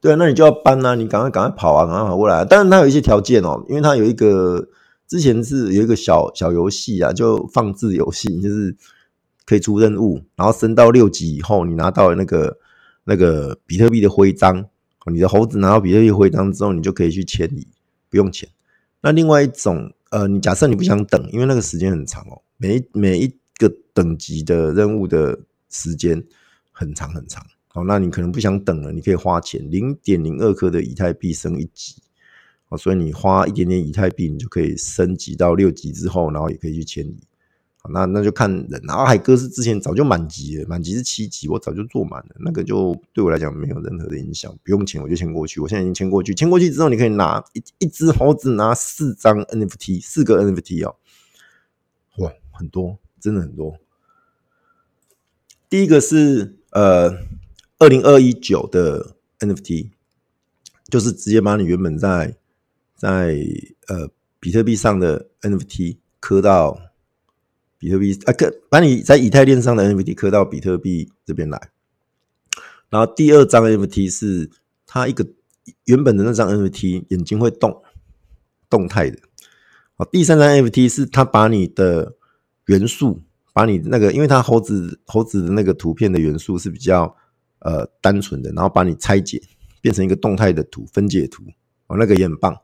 [0.00, 2.44] 对啊，那你就要搬啊，你赶快赶快跑啊，赶快跑过来。
[2.44, 4.68] 当然，它有一些条件哦，因为它有一个
[5.06, 8.76] 之前是有一个小小游戏啊，就放置游戏，就是。
[9.48, 12.58] 可以出任务，然后升到六级以后，你拿到那个
[13.04, 14.66] 那个比特币的徽章，
[15.10, 17.66] 你的猴子拿到比特币徽章之后，你就可以去迁移，
[18.10, 18.46] 不用钱。
[19.00, 26.24] 那另外一种，呃，你假设你不想等，因为那个时间很长哦，每一每一个等级的任务的时间
[26.72, 32.00] 很长很长，好，那你可能不想等了，你可以花钱，零点零二颗的以太币升一级，
[32.68, 37.18] 好，所以你花一点点以太币，你就可以升级到六级之后，然后也可以去迁移。
[37.80, 50.96] 好那那就看人，然后海哥是之前早就满级了，满级是七级，我早就做满了，那个就对我来讲没有任何的影响，不用钱我就签过去，我现在已经签过去，签过去之后你可以拿一一只猴子拿四张 NFT，四个 NFT 哦，
[52.18, 53.78] 哇，很多，真的很多。
[55.68, 57.10] 第一个是呃
[57.78, 59.90] 二零二一九的 NFT，
[60.88, 62.36] 就是直接把你原本在
[62.96, 63.36] 在
[63.88, 64.08] 呃
[64.40, 66.80] 比特币上的 NFT 刻到。
[67.80, 71.70] 比特币啊，刻把你在以太链上的 NFT 刻到比特币这边来。
[72.90, 74.50] 然后第二张 NFT 是
[74.84, 75.24] 它一个
[75.84, 77.80] 原本的那张 NFT 眼睛会动，
[78.68, 79.20] 动态的。
[79.96, 82.16] 好，第三张 NFT 是它把你的
[82.68, 83.20] 元素，
[83.52, 87.14] 把你那个，因为它猴子猴子的那个图片的元素是比较
[87.58, 89.42] 呃单纯的，然后把你拆解
[89.82, 91.42] 变成一个动态的图分解图，
[91.88, 92.56] 哦，那个也很棒。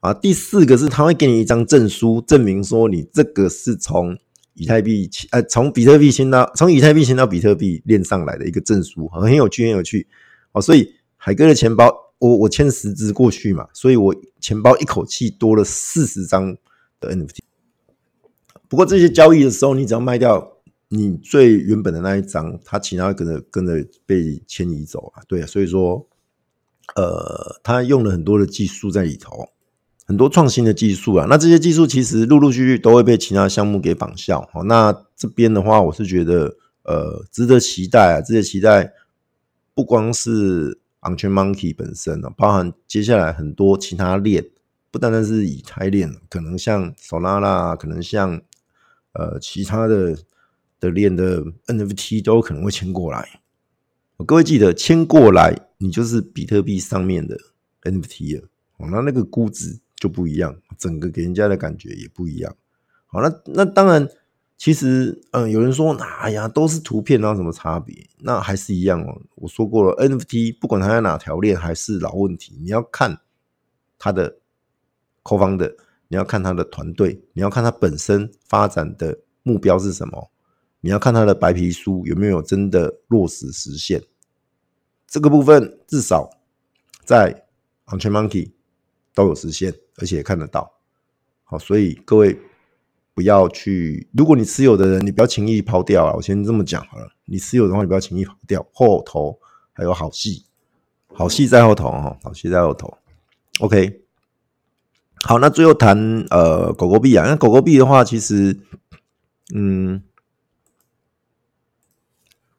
[0.00, 4.18] 啊，第四个是它会给你一张证书，证明说你这个是从。
[4.60, 10.08] 以太币，呃，从比特币迁到从以太币迁到比特币链上来的一个证书，很有趣，很有趣。
[10.50, 16.56] 哦，所以海哥的钱包，我我签十只过去嘛，所以我钱包一口气多了四十张
[16.98, 17.38] 的 NFT。
[18.68, 20.52] 不过这些交易的时候，你只要卖掉
[20.88, 25.22] 你最原本的那一张，它其他跟着跟着被迁移走啊。
[25.26, 26.06] 对啊，所以说，
[26.96, 29.48] 呃，他用了很多的技术在里头。
[30.06, 34.48] 很多创新的技术啊，那这些技术其实陆陆续续都会被其他项目给仿效。
[34.50, 38.94] 好，那这边的话，我是觉得呃值得期待啊，值得期待。
[39.74, 44.44] 不光是 Onto Monkey 本身呢，包含接下来很多其他链，
[44.90, 48.40] 不单单是以太链，可能像 Solana，可能像
[49.18, 50.16] 呃其他的
[50.80, 53.40] 的链的 NFT 都可能会迁过来。
[54.24, 57.36] 各位记得迁过来，你就是比特币上面的
[57.82, 58.48] NFT 了。
[58.78, 59.80] 哦那那个估值。
[60.00, 62.54] 就不一样，整个给人家的感觉也不一样。
[63.08, 64.08] 好，那那当然，
[64.56, 68.06] 其实，嗯，有人说，哎呀，都是图片，然后什么差别？
[68.20, 69.20] 那还是一样哦。
[69.34, 72.56] 我说过了，NFT 不管它在哪条链，还是老问题。
[72.60, 73.18] 你要看
[73.98, 74.36] 它的
[75.24, 75.74] co-founder，
[76.08, 80.30] 你要看他的团队，你要看他本身发展的目标是什么，
[80.80, 84.02] 你要看他的白皮书有没有真的落实实现。
[85.06, 86.28] 这个部分至少
[87.04, 87.46] 在
[87.86, 88.52] On-Chain Monkey
[89.14, 89.74] 都有实现。
[90.00, 90.78] 而且看得到，
[91.42, 92.38] 好，所以各位
[93.14, 94.06] 不要去。
[94.16, 96.12] 如果你持有的人，你不要轻易抛掉啊！
[96.14, 98.64] 我先这么讲好了，你持有的话，你不要轻易抛掉。
[98.72, 99.36] 后头
[99.72, 100.44] 还有好戏，
[101.08, 102.96] 好戏在后头哈，好戏在后头。
[103.58, 104.02] OK，
[105.22, 108.58] 好，那最后谈呃狗狗币啊，那狗狗币的话，其实
[109.54, 110.02] 嗯，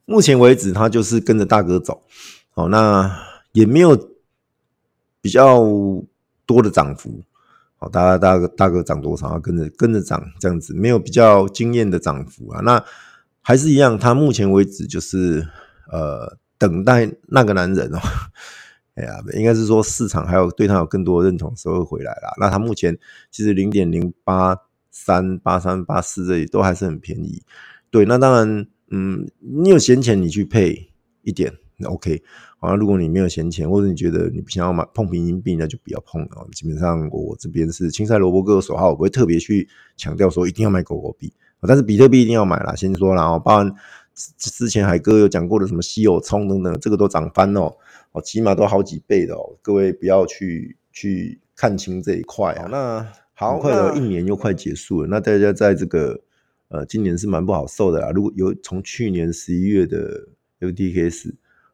[0.06, 2.04] 目前为止它就是跟着大哥走，
[2.52, 4.10] 好，那也没有
[5.22, 5.63] 比较
[6.45, 7.22] 多的涨幅。
[7.78, 12.60] 好，大家大哥大哥涨多少，要跟着跟着涨，这样子没有比较惊艳的涨幅啊。
[12.62, 12.84] 那
[13.41, 15.48] 还是一样，他目前为止就是
[15.91, 18.00] 呃等待那个男人哦。
[18.99, 22.33] 哎呀，应该是说市场还有对他有更多的认同时候回来啦。
[22.39, 22.97] 那他目前
[23.31, 24.57] 其实零点零八
[24.91, 27.41] 三八三八四这里都还是很便宜。
[27.89, 32.21] 对，那当然，嗯，你有闲钱你去配一点，那 OK。
[32.59, 36.47] 好啊，如果你没有闲钱，或者你觉得你不想要买碰平银币，那就不要碰了。
[36.51, 41.33] 基本上，我这边是青菜萝卜各有所好，我不会特别去强调说一定要买狗狗币。
[41.62, 43.73] 但是比特币一定要买啦，先说啦，包含
[44.38, 47.73] 之前海哥有讲过的什么稀有葱等等，这个都涨翻哦，
[48.19, 52.67] 哦，起码都好几倍的哦，各位不要去去看清这一块啊。
[52.69, 56.19] 那好，快了一年又快结束了，那大家在这个
[56.67, 58.12] 呃今年是蛮不好受的啦。
[58.12, 60.27] 如果有从去年十一月的
[60.60, 61.32] FTX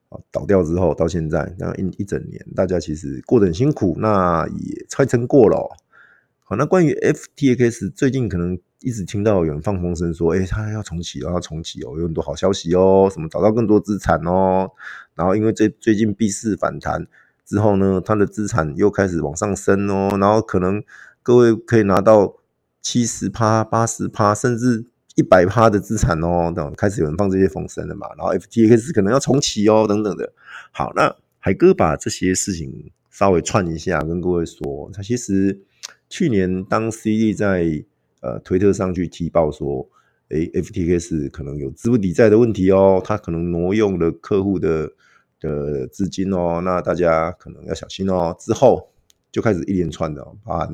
[0.09, 5.67] 啊倒掉之后到现在，那一一整年，大家其实过得很辛苦，那也快撑过了哦。
[6.43, 14.69] 好，那关于 FTX 最近可能一直听到有人放风声说，诶，他要重启哦，要重启哦，有很多好消息哦，什么找到更多资产哦，
[15.15, 17.07] 然后因为最最近币市反弹
[17.43, 20.83] 之后呢，他的资产又开始往上升哦，然后可能
[21.23, 22.35] 各位可以拿到
[22.79, 30.31] 七十趴、八十趴，甚至一百趴的资产哦，等开始有人放这些风声了嘛，然后 FTX 可能要重启哦，等等的。
[30.71, 35.61] 好，那海哥把这些事情稍微串一下，跟各位说，他其实。
[36.07, 37.83] 去年当 CD 在
[38.25, 39.87] 呃推特上去提报说，
[40.29, 44.91] 诶，FTX 可能有资不抵债的问题哦，他可能挪用了客户的
[45.39, 48.35] 的资金哦，那大家可能要小心哦。
[48.39, 48.89] 之后
[49.31, 50.67] 就开始一连串的，包含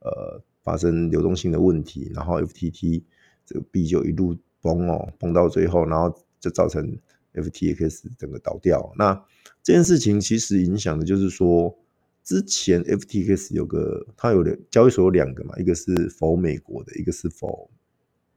[0.00, 3.02] 呃发生流动性的问题，然后 FTT
[3.46, 6.98] 这个币就一路崩哦，崩到最后，然后就造成
[7.34, 8.92] FTX 整个倒掉。
[8.98, 9.14] 那
[9.62, 11.76] 这件事情其实影响的就是说。
[12.22, 17.70] 之前 FTX 有个，它有两交易所有两个嘛，一个是否美国的，一个是否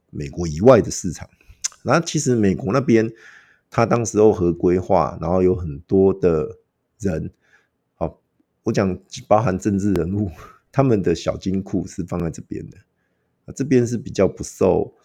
[0.10, 1.30] 美国以外的市场。
[1.84, 3.12] 那其实美国那边，
[3.70, 6.58] 它当时候合规化，然后有很多的
[7.00, 7.30] 人，
[7.96, 8.20] 好，
[8.64, 10.32] 我讲包含政治人物，
[10.72, 12.78] 他们的小金库是放在这边的，
[13.46, 14.96] 啊，这边是比较不受，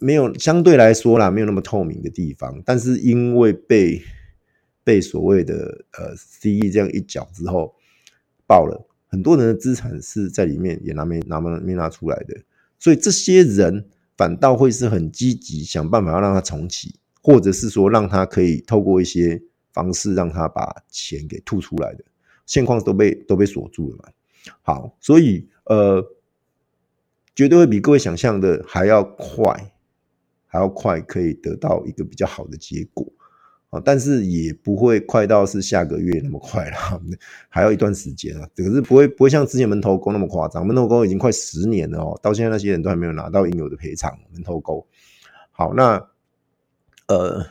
[0.00, 2.60] 没有相对来说啦，没有那么透明的地方。
[2.64, 4.02] 但是因为被
[4.82, 7.76] 被所谓的呃 CE 这样一搅之后。
[8.48, 12.34] 爆了，很多人的资产是在里面也拿没拿没没拿出来的，
[12.78, 22.02] 所以这些人反倒会是很积极想办法要让它重启，或者是说让他可以透过一些方式让他把钱给吐出来的
[22.46, 24.04] 现况都被都被锁住了嘛。
[24.62, 26.02] 好，所以呃，
[27.34, 29.74] 绝对会比各位想象的还要快，
[30.46, 33.06] 还要快可以得到一个比较好的结果。
[33.70, 37.00] 啊，但是也不会快到是下个月那么快了，
[37.50, 38.48] 还要一段时间啊。
[38.56, 44.18] 可是不会不会像之前门头沟那么夸张，门头沟已经快十年了哦，到现在那些人都还没有拿到应有的赔偿。
[44.32, 44.86] 门头沟，
[45.50, 46.08] 好，那
[47.08, 47.44] 呃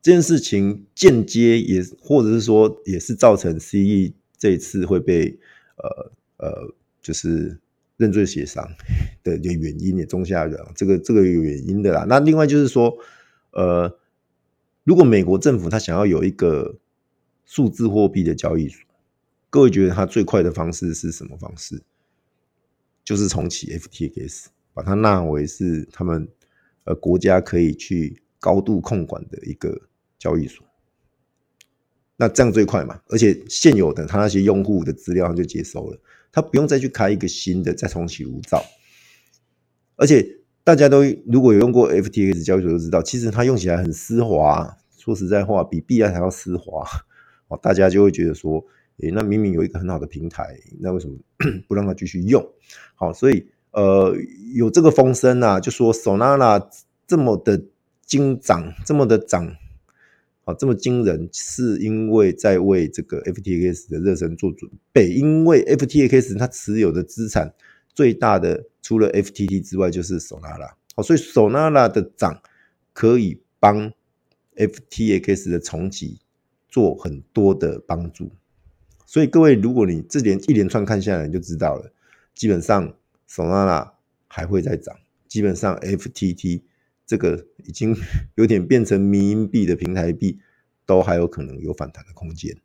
[0.00, 5.38] 这件事情间接也或者是说也是造成 CE 这一次会被
[5.76, 7.60] 呃呃就是
[7.98, 8.66] 认罪协商
[9.22, 12.06] 的一个原因也种下了这个这个有原因的啦。
[12.08, 12.96] 那另外就是说
[13.50, 13.99] 呃。
[14.90, 16.80] 如果美国政府他想要有一个
[17.44, 18.82] 数字货币的交易所，
[19.48, 21.80] 各位觉得他最快的方式是什么方式？
[23.04, 26.26] 就是重启 FTX，把它纳为是他们
[26.82, 29.80] 呃国家可以去高度控管的一个
[30.18, 30.66] 交易所。
[32.16, 33.00] 那这样最快嘛？
[33.06, 36.00] 而且现有的他那些用户的资料他就接收了，
[36.32, 38.60] 他不用再去开一个新的，再重启炉灶。
[39.94, 44.78] 而且大家都如果有用过 FTX 交易所，都知道其实它用起来很丝滑。
[45.00, 46.84] 说实在话，比币安还要丝滑
[47.48, 48.62] 哦，大家就会觉得说，
[48.98, 51.16] 诶，那明明有一个很好的平台，那为什么
[51.66, 52.46] 不让他继续用？
[52.94, 54.14] 好，所以呃，
[54.54, 56.62] 有这个风声啊，就说 Solana
[57.06, 57.64] 这么的
[58.04, 59.56] 惊涨，这么的涨，
[60.44, 67.54] 好，这么惊人，是因为在为这个 FTX 的热身做准备，因为 FTX 它持有的资产
[67.94, 72.42] 最大的，除了 FTT 之外，就是 Solana，好，所以 Solana 的涨
[72.92, 73.92] 可以帮。
[74.60, 76.20] FTX 的重启
[76.68, 78.30] 做很多的帮助，
[79.06, 81.92] 所以各位，如果你这连一连串看下来，你就知道了。
[82.34, 82.94] 基本上
[83.28, 83.92] ，Solana
[84.28, 84.94] 还会再涨。
[85.26, 86.62] 基本上，FTT
[87.06, 87.96] 这个已经
[88.36, 90.38] 有点变成迷因币的平台币，
[90.84, 92.56] 都还有可能有反弹的空间。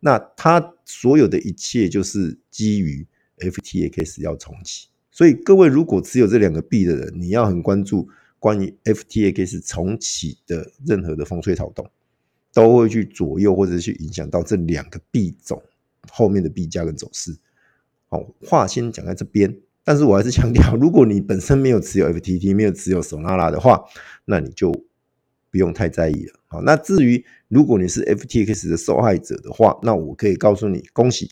[0.00, 3.06] 那它所有的一切就是基于
[3.38, 4.88] FTX 要重启。
[5.10, 8.08] 所以，各位如果持有这两个币的人，你要很关注。
[8.42, 11.88] 关于 FTX 重启的任何的风吹草动，
[12.52, 15.62] 都会去左右或者去影响到这两个币种
[16.10, 17.36] 后面的币价跟走势。
[18.08, 23.84] 好，话先讲在这边，但是我还是强调， 如果你本身没有持有 FTT，没有持有 Solana 的话，
[24.24, 24.72] 那你就
[25.52, 26.40] 不用太在意了。
[26.48, 31.30] 好，那至于如果你是 FTX 的受害者的话，那我可以告诉你，恭喜，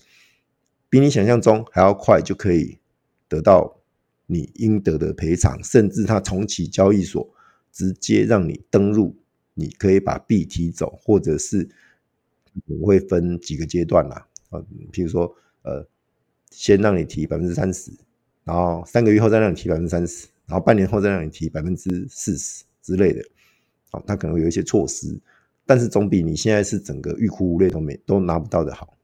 [0.88, 2.78] 比你想象中还要快就可以
[3.28, 3.79] 得到。
[4.32, 7.28] 你应得的赔偿，甚至他重启交易所，
[7.72, 9.16] 直接让你登入，
[9.54, 11.68] 你可以把币提走，或者是
[12.66, 14.60] 我会分几个阶段啦，啊，
[14.92, 15.84] 譬如说，呃，
[16.50, 17.90] 先让你提百分之三十，
[18.44, 23.20] 然后三个月后再让你提百分之三十，然后半年后再让你提百分之四十之类的，
[23.90, 25.20] 哦，他可能有一些措施，
[25.66, 28.96] 但是总比你现在是整个欲哭无泪都没都拿不到的好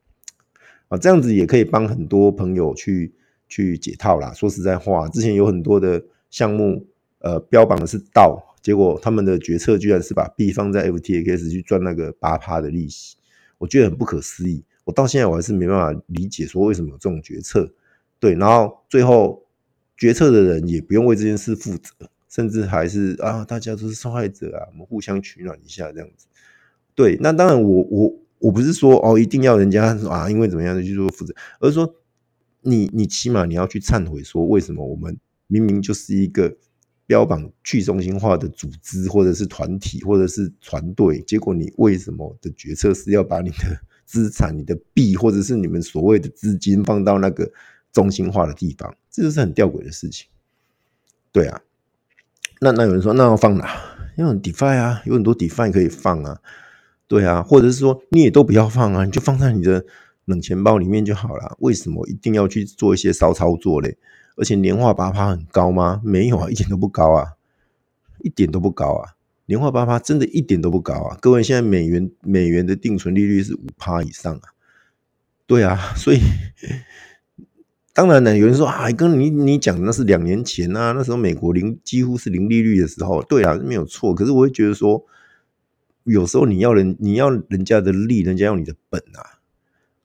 [0.89, 0.97] 啊。
[0.97, 3.13] 这样子也可以帮很多朋友去
[3.49, 4.33] 去解套啦。
[4.33, 6.87] 说实在话，之前有很多的项目，
[7.19, 13.17] 呃，标榜的是道，结果他们的决策居然是把币放在 FTX 去赚那个八趴的利息，
[13.59, 14.65] 我觉得很不可思议。
[14.85, 17.73] 我到现在我还是没办法理解说为什么有这种决策。
[18.19, 19.45] 对，然后最后
[19.97, 21.93] 决策的人也不用为这件事负责。
[22.29, 26.27] 甚至还是啊，大家都是受害者啊，我们互相取暖一下这样子。
[26.95, 31.95] 对，那当然我，我我不是说哦，一定要人家啊，因为怎么样的去做负责，而是说
[32.67, 36.55] 你你起码你要去忏悔，说为什么我们明明就是一个
[37.07, 47.51] 标榜去中心化的组织，或者是团体，或者是团队，结果你为什么的决策是要把你的资产、你的币，或者是你们所谓的资金放到那个
[47.93, 48.95] 中心化的地方？
[49.11, 50.27] 这就是很吊诡的事情。
[51.33, 51.61] 对啊。
[52.61, 53.69] 那那有人说，那要放哪？
[54.17, 56.41] 因为 DeFi 啊，有很多 DeFi 可以放啊，
[57.07, 59.85] 对啊，或者是说你也都不要放啊，你就放在你的
[60.27, 61.57] 冷钱包里面就好了。
[61.61, 63.97] 为什么一定要去做一些骚操作嘞？
[64.37, 66.03] 而且年化八趴很高吗？
[66.05, 67.33] 没有啊，一点都不高啊，
[68.21, 69.17] 一点都不高啊，
[69.47, 71.17] 年化八趴真的一点都不高啊。
[71.23, 74.43] 各位，现在美元美元的定存利率是五趴以上啊，
[75.47, 76.19] 对啊，所以。
[77.95, 84.15] 当然呢，有人说啊，跟你你讲那是两年前啊，那时候美国零几乎是零利率的时候，对啊，没有错。
[84.15, 85.03] 可是我会觉得说，
[86.05, 89.36] 有时候你要人你要人家的利，人家要你的本啊，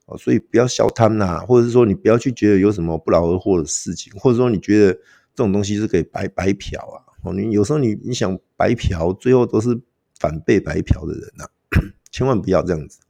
[0.06, 9.80] 哦，所以不要小贪呐，或者是说你不要去觉得有什么不劳而获的事情，或者说你觉得这种东西是可以白白嫖啊，哦，你有时候你你想白嫖，最后都是
[10.18, 11.44] 反被白嫖的人呐，
[12.10, 13.00] 千万不要这样子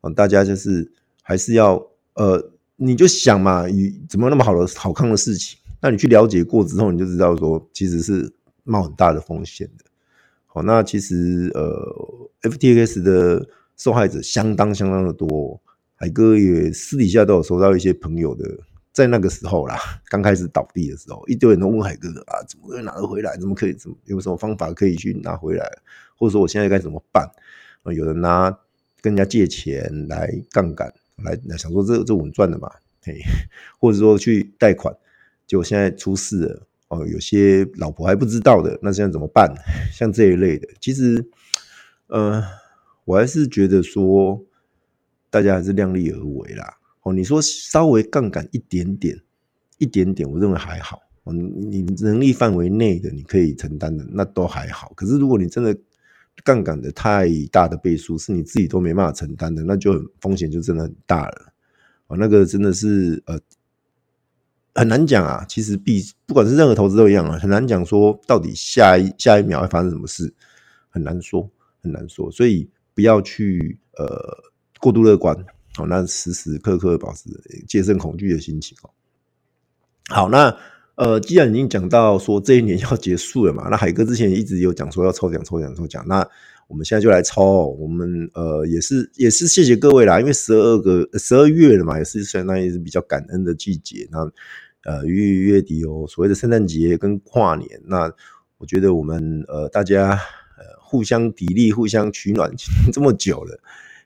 [0.00, 0.90] 哦，大家就是
[1.22, 2.52] 还是要呃。
[2.80, 3.64] 你就想嘛，
[4.08, 8.32] 怎么那么好的好康的事情，那你去了解过之后，你就知道说其实是
[8.62, 9.84] 冒很大的风险的。
[10.46, 15.60] 好，那其实呃，FTX 的受害者相当相当的多，
[16.00, 18.58] 海哥也私底下都有收到一些朋友的，
[18.92, 19.76] 在那个时候啦，
[20.08, 23.36] 刚开始倒闭的时候，一堆人都问海哥啊，怎么会拿得回来？
[23.36, 23.72] 怎么可以？
[23.72, 25.68] 怎么有什么方法可以去拿回来？
[26.16, 27.28] 或者说我现在该怎么办？
[27.82, 28.50] 啊，有人拿
[29.00, 30.94] 跟人家借钱来杠杆。
[31.24, 32.70] 来来想说这这稳赚的嘛，
[33.02, 33.18] 嘿，
[33.80, 34.94] 或者说去贷款，
[35.48, 39.52] 结果现在出事了哦，有些老婆还不知道的，那现在怎么办？
[39.92, 41.28] 像这一类的，其实，
[42.06, 42.40] 呃，
[43.04, 44.44] 我还是觉得说，
[45.30, 46.78] 大家还是量力而为啦。
[47.02, 49.20] 哦，你说稍微杠杆一点点，
[49.78, 51.00] 一点点，我认为还好。
[51.24, 54.92] 哦，你能力范围内的，你可以承担的，那都还好。
[54.94, 55.76] 可是如果你真的，
[56.44, 61.52] 杠杆的太大的倍数是你自己都没办法承担的，那就风险就真的很大了
[62.06, 62.16] 啊！
[62.16, 63.36] 那个真的是呃
[64.72, 65.44] 很难讲啊。
[65.48, 70.32] 其实比不管是任何投资都一样啊，很难讲说到底下一下一秒会发生什么事，
[70.88, 71.50] 很难说，
[71.82, 72.30] 很难说。
[72.30, 74.06] 所以不要去呃
[74.80, 75.36] 过度乐观
[75.78, 77.28] 哦，那时时刻刻保持
[77.66, 78.90] 戒慎恐惧的心情哦。
[80.08, 80.56] 好，那。
[80.98, 86.28] 呃，既然已经讲到说这一年要结束了嘛，那海哥之前一直有讲说要抽奖、抽奖、抽奖，那
[86.66, 87.68] 我们现在就来抽。
[87.78, 94.08] 我们呃也是也是谢谢各位啦，因为十二个十二月了嘛，也是相当于是比较感恩的季节。
[94.10, 94.28] 那
[94.82, 98.12] 呃月月底有所谓的圣诞节跟跨年，那
[98.56, 102.52] 我觉得我们呃大家呃互相砥砺、互相取暖
[102.92, 103.56] 这么久了，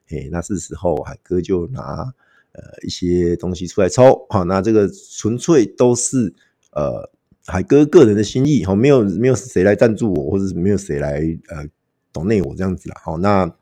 [0.06, 2.12] 嘿，那是时候海哥就拿
[2.52, 4.26] 呃一些东西出来抽。
[4.28, 6.34] 好，那这个纯粹都是。
[6.74, 7.06] 呃，
[7.44, 11.68] 海哥个人的心意，好，没有没有谁来赞助我，或者是没有谁来呃
[12.10, 13.54] 抖内我这样子啦，好，那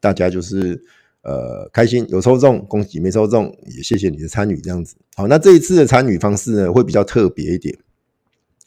[0.00, 0.84] 大家就是
[1.22, 7.78] 呃开心有抽中，恭喜没抽中，也谢谢你的参与这样子，好，那这一次的参与方式呢，会比较特别一点，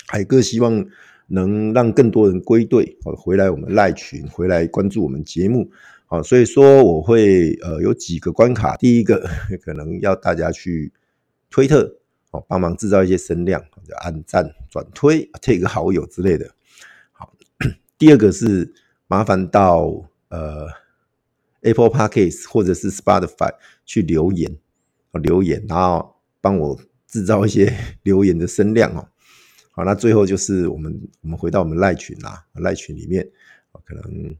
[0.07, 0.85] 海哥希望
[1.27, 5.69] 能让更多人归队，回来我们赖群，回来关注我们节目，
[6.09, 9.25] 好，所以说我会呃有几个关卡，第一个
[9.63, 10.91] 可能要大家去
[11.49, 11.95] 推特。
[12.31, 16.53] 哦，帮忙制造一些声量，就按赞、转推、take 个好友之类的。
[17.11, 17.33] 好，
[17.97, 18.71] 第二个是
[19.07, 20.67] 麻烦到呃
[21.61, 23.51] Apple Podcast 或者是 Spotify
[23.83, 24.55] 去留言，
[25.13, 29.09] 留言，然后帮我制造一些 留言的声量哦。
[29.71, 33.27] 好，那最后就是我们我们回到我们赖群啦，赖群里面
[33.83, 34.35] 可能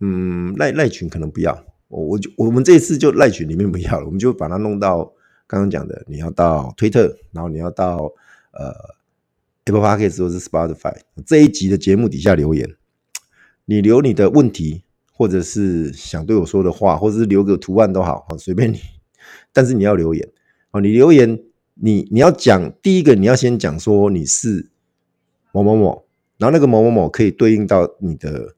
[0.00, 5.12] 嗯赖赖群可能不要，我我就我们这一次就赖群里面不要了，我们就把它弄到。
[5.46, 8.12] 刚刚讲的，你要到推特，然后你要到
[8.52, 8.72] 呃
[9.64, 10.96] Apple Podcast 或者是 Spotify
[11.26, 12.76] 这一集的节目底下留言，
[13.64, 18.78] 你留你的问题，或者是想对我说的话，或者是留个图案都好，随便你，
[19.52, 20.28] 但是你要留言
[20.70, 20.80] 哦。
[20.80, 21.42] 你留言，
[21.74, 24.70] 你你要讲第一个，你要先讲说你是
[25.50, 26.04] 某某某，
[26.38, 28.54] 然后那个某某某可以对应到你的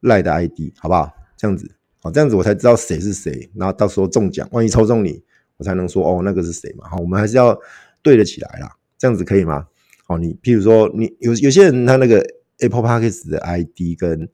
[0.00, 1.12] 赖的 ID，好不好？
[1.36, 1.70] 这样子，
[2.00, 5.22] 好，这样子我才知道谁是谁，然后到时候中奖，万一抽中你，
[5.56, 6.88] 我才能说哦，那个是谁嘛？
[6.88, 7.58] 好，我们还是要
[8.02, 9.66] 对得起来啦，这样子可以吗？
[10.06, 12.24] 好，你譬如说你有有些人他那个
[12.60, 14.28] Apple Podcast 的 ID 跟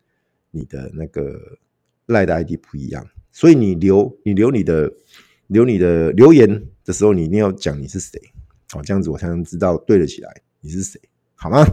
[0.50, 1.58] 你的那个
[2.06, 4.92] 赖的 ID 不一样，所以你留你留你的
[5.46, 8.20] 留你的留言的时候，你一定要讲你是谁，
[8.70, 11.00] 好，这样子我才能知道对得起来你是谁，
[11.34, 11.66] 好吗？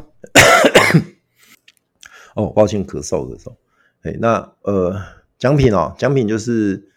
[2.35, 3.57] 哦，抱歉，咳嗽的时候，
[4.01, 4.95] 哎，那呃，
[5.37, 6.89] 奖品哦，奖品就是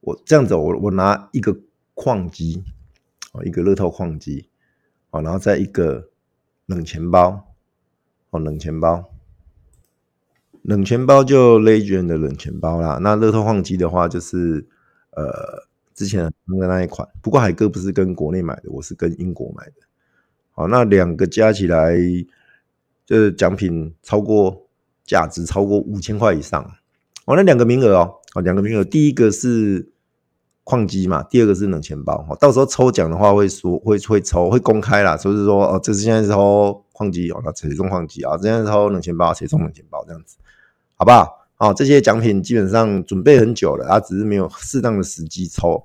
[0.00, 1.56] 我这样子，我我拿一个
[1.94, 2.62] 矿机，
[3.32, 4.48] 哦，一个乐透矿机，
[5.10, 6.08] 哦，然后再一个
[6.66, 7.54] 冷钱包，
[8.30, 9.10] 哦，冷钱包，
[10.62, 12.98] 冷钱包就 Legend 的冷钱包啦。
[13.02, 14.66] 那乐透矿机的话，就是
[15.10, 19.74] 呃，之前的那一款，不过海哥不是跟国内买的，我是跟英国买的。
[20.52, 21.96] 好，那两个加起来。
[23.06, 24.68] 这奖品超过
[25.10, 26.62] 价值超过五千块以上，
[27.24, 29.90] 哦，那两个名额哦，哦，两个名额，第一个是
[30.62, 38.38] 矿机嘛，第二个是冷钱包，哦，到时候抽奖的话会说会会抽会公开啦，就是说哦，这是现在抽矿机哦，那谁中矿机啊？
[38.40, 40.36] 现在抽冷钱包，谁中冷钱包这样子，
[40.94, 41.48] 好不好？
[41.56, 45.84] 哦，这些奖品基本上准备很久了，啊，只是没有适当的时机抽，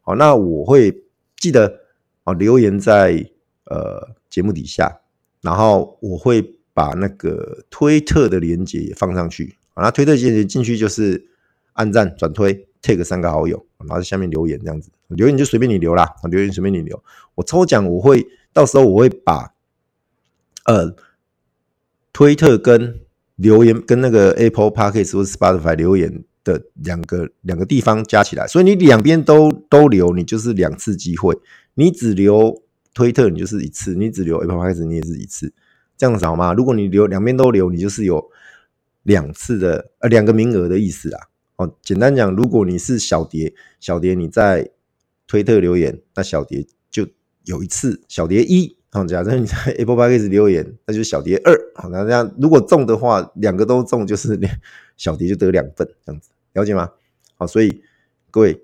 [0.00, 1.04] 好，那我会
[1.36, 1.80] 记得
[2.24, 3.22] 哦，留言在
[3.66, 5.02] 呃节目底下。
[5.42, 11.26] 然后我会把那个推特的连接也放上去，啊，那推特链接进去就是
[11.72, 17.02] 按赞、转推、，take 三个好友，然后在下面留言这样子，留言就随便你留啦，留言随便你留。
[17.34, 19.54] 我抽奖我会到时候我会把
[20.66, 20.94] 呃
[22.12, 23.00] 推特跟
[23.36, 31.34] 留言跟那个 Apple Podcast 或 Spotify 留言的两个两个地方加起来，所以你两边都都留，你就是两次机会，
[31.72, 32.62] 你只留。
[32.94, 35.52] 推特你就是一次，你只留 Apple Podcast 你也是一次，
[35.96, 36.52] 这样子好吗？
[36.52, 38.30] 如果你留两边都留，你就是有
[39.02, 41.20] 两次的呃两个名额的意思啊。
[41.56, 44.70] 哦，简单讲，如果你是小蝶，小蝶你在
[45.26, 47.06] 推特留言，那小蝶就
[47.44, 48.76] 有一次小蝶一。
[48.90, 51.54] 好，假设你在 Apple Podcast 留言，那就是小蝶二。
[51.74, 54.38] 好，那这样如果中的话，两个都中就是
[54.96, 56.90] 小蝶就得两份，这样子了解吗？
[57.36, 57.82] 好，所以
[58.30, 58.62] 各位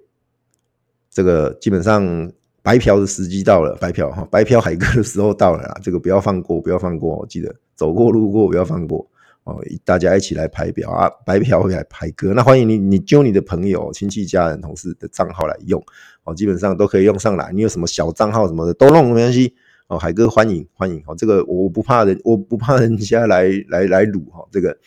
[1.10, 2.32] 这个基本上。
[2.62, 9.04] 白嫖的时机到了，白嫖哈，白嫖海哥的时候到了啦， 这个不要放过，不要放过，我记得走过路过不要放过
[9.42, 15.84] 哦，大家一起来白嫖啊，白嫖来海哥，那欢迎你，你揪你的朋友、亲戚、家人、同事的账号来用
[16.22, 19.56] 哦，基本上都可以用上来，你有什么小账号什么的都弄没关系
[19.88, 24.78] 哦，海哥欢迎欢迎哦，这个我不怕人，我不怕人家来来来撸哈，这个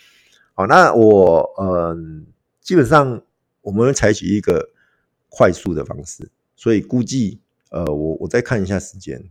[0.53, 2.25] 好，那我嗯，
[2.61, 3.21] 基本上
[3.59, 4.69] 我们采取一个
[5.27, 7.41] 快速的方式，所以估计。
[7.75, 9.21] 呃，我我再看一下时间，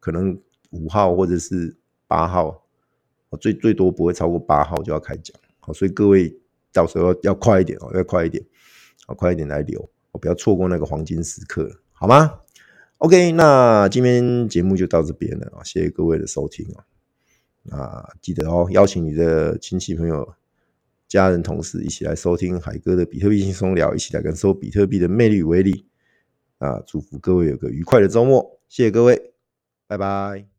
[0.00, 0.36] 可能
[0.70, 1.76] 五号或者是
[2.08, 2.66] 八号，
[3.30, 6.36] 我最最多不会超过八号就要开奖，好，所以各位
[6.72, 8.44] 到时候要快一点哦，要快一点，
[9.06, 12.40] 好，快一点来留，我不要错过那个黄金时刻，好吗
[12.98, 16.82] ？OK，那今天节目就到这边了啊，谢谢各位的收听啊，
[17.62, 20.34] 那记得哦，邀请你的亲戚朋友、
[21.06, 25.86] 家人、同事一起来收听海哥的比特币轻松聊，一起来感受比特币的魅力与威力。
[26.62, 29.34] 啊，祝福各位有个愉快的周末，谢谢各位，
[29.88, 30.51] 拜拜。